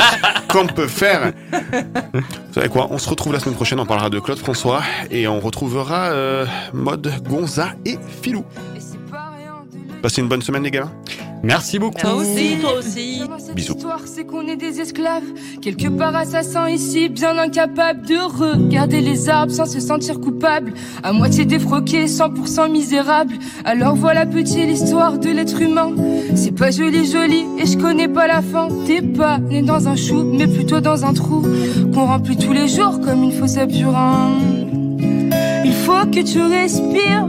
[0.48, 1.32] qu'on peut faire.
[1.52, 3.78] Vous savez quoi On se retrouve la semaine prochaine.
[3.78, 8.44] On parlera de Claude François et on retrouvera euh, Mode Gonza et Filou.
[10.02, 10.90] Passez une bonne semaine, les gars.
[11.42, 12.00] Merci beaucoup.
[12.00, 13.22] Toi aussi, toi aussi.
[13.54, 13.74] Bisous.
[13.74, 15.24] L'histoire, c'est qu'on est des esclaves,
[15.62, 20.72] quelque part assassins ici, bien incapables de regarder les arbres sans se sentir coupables,
[21.02, 23.34] à moitié défroqués, 100% misérables.
[23.64, 25.92] Alors voilà petit l'histoire de l'être humain.
[26.34, 28.68] C'est pas joli joli et je connais pas la fin.
[28.86, 31.42] T'es pas né dans un chou, mais plutôt dans un trou
[31.94, 33.66] qu'on remplit tous les jours comme une fosse à.
[35.64, 37.28] Il faut que tu respires.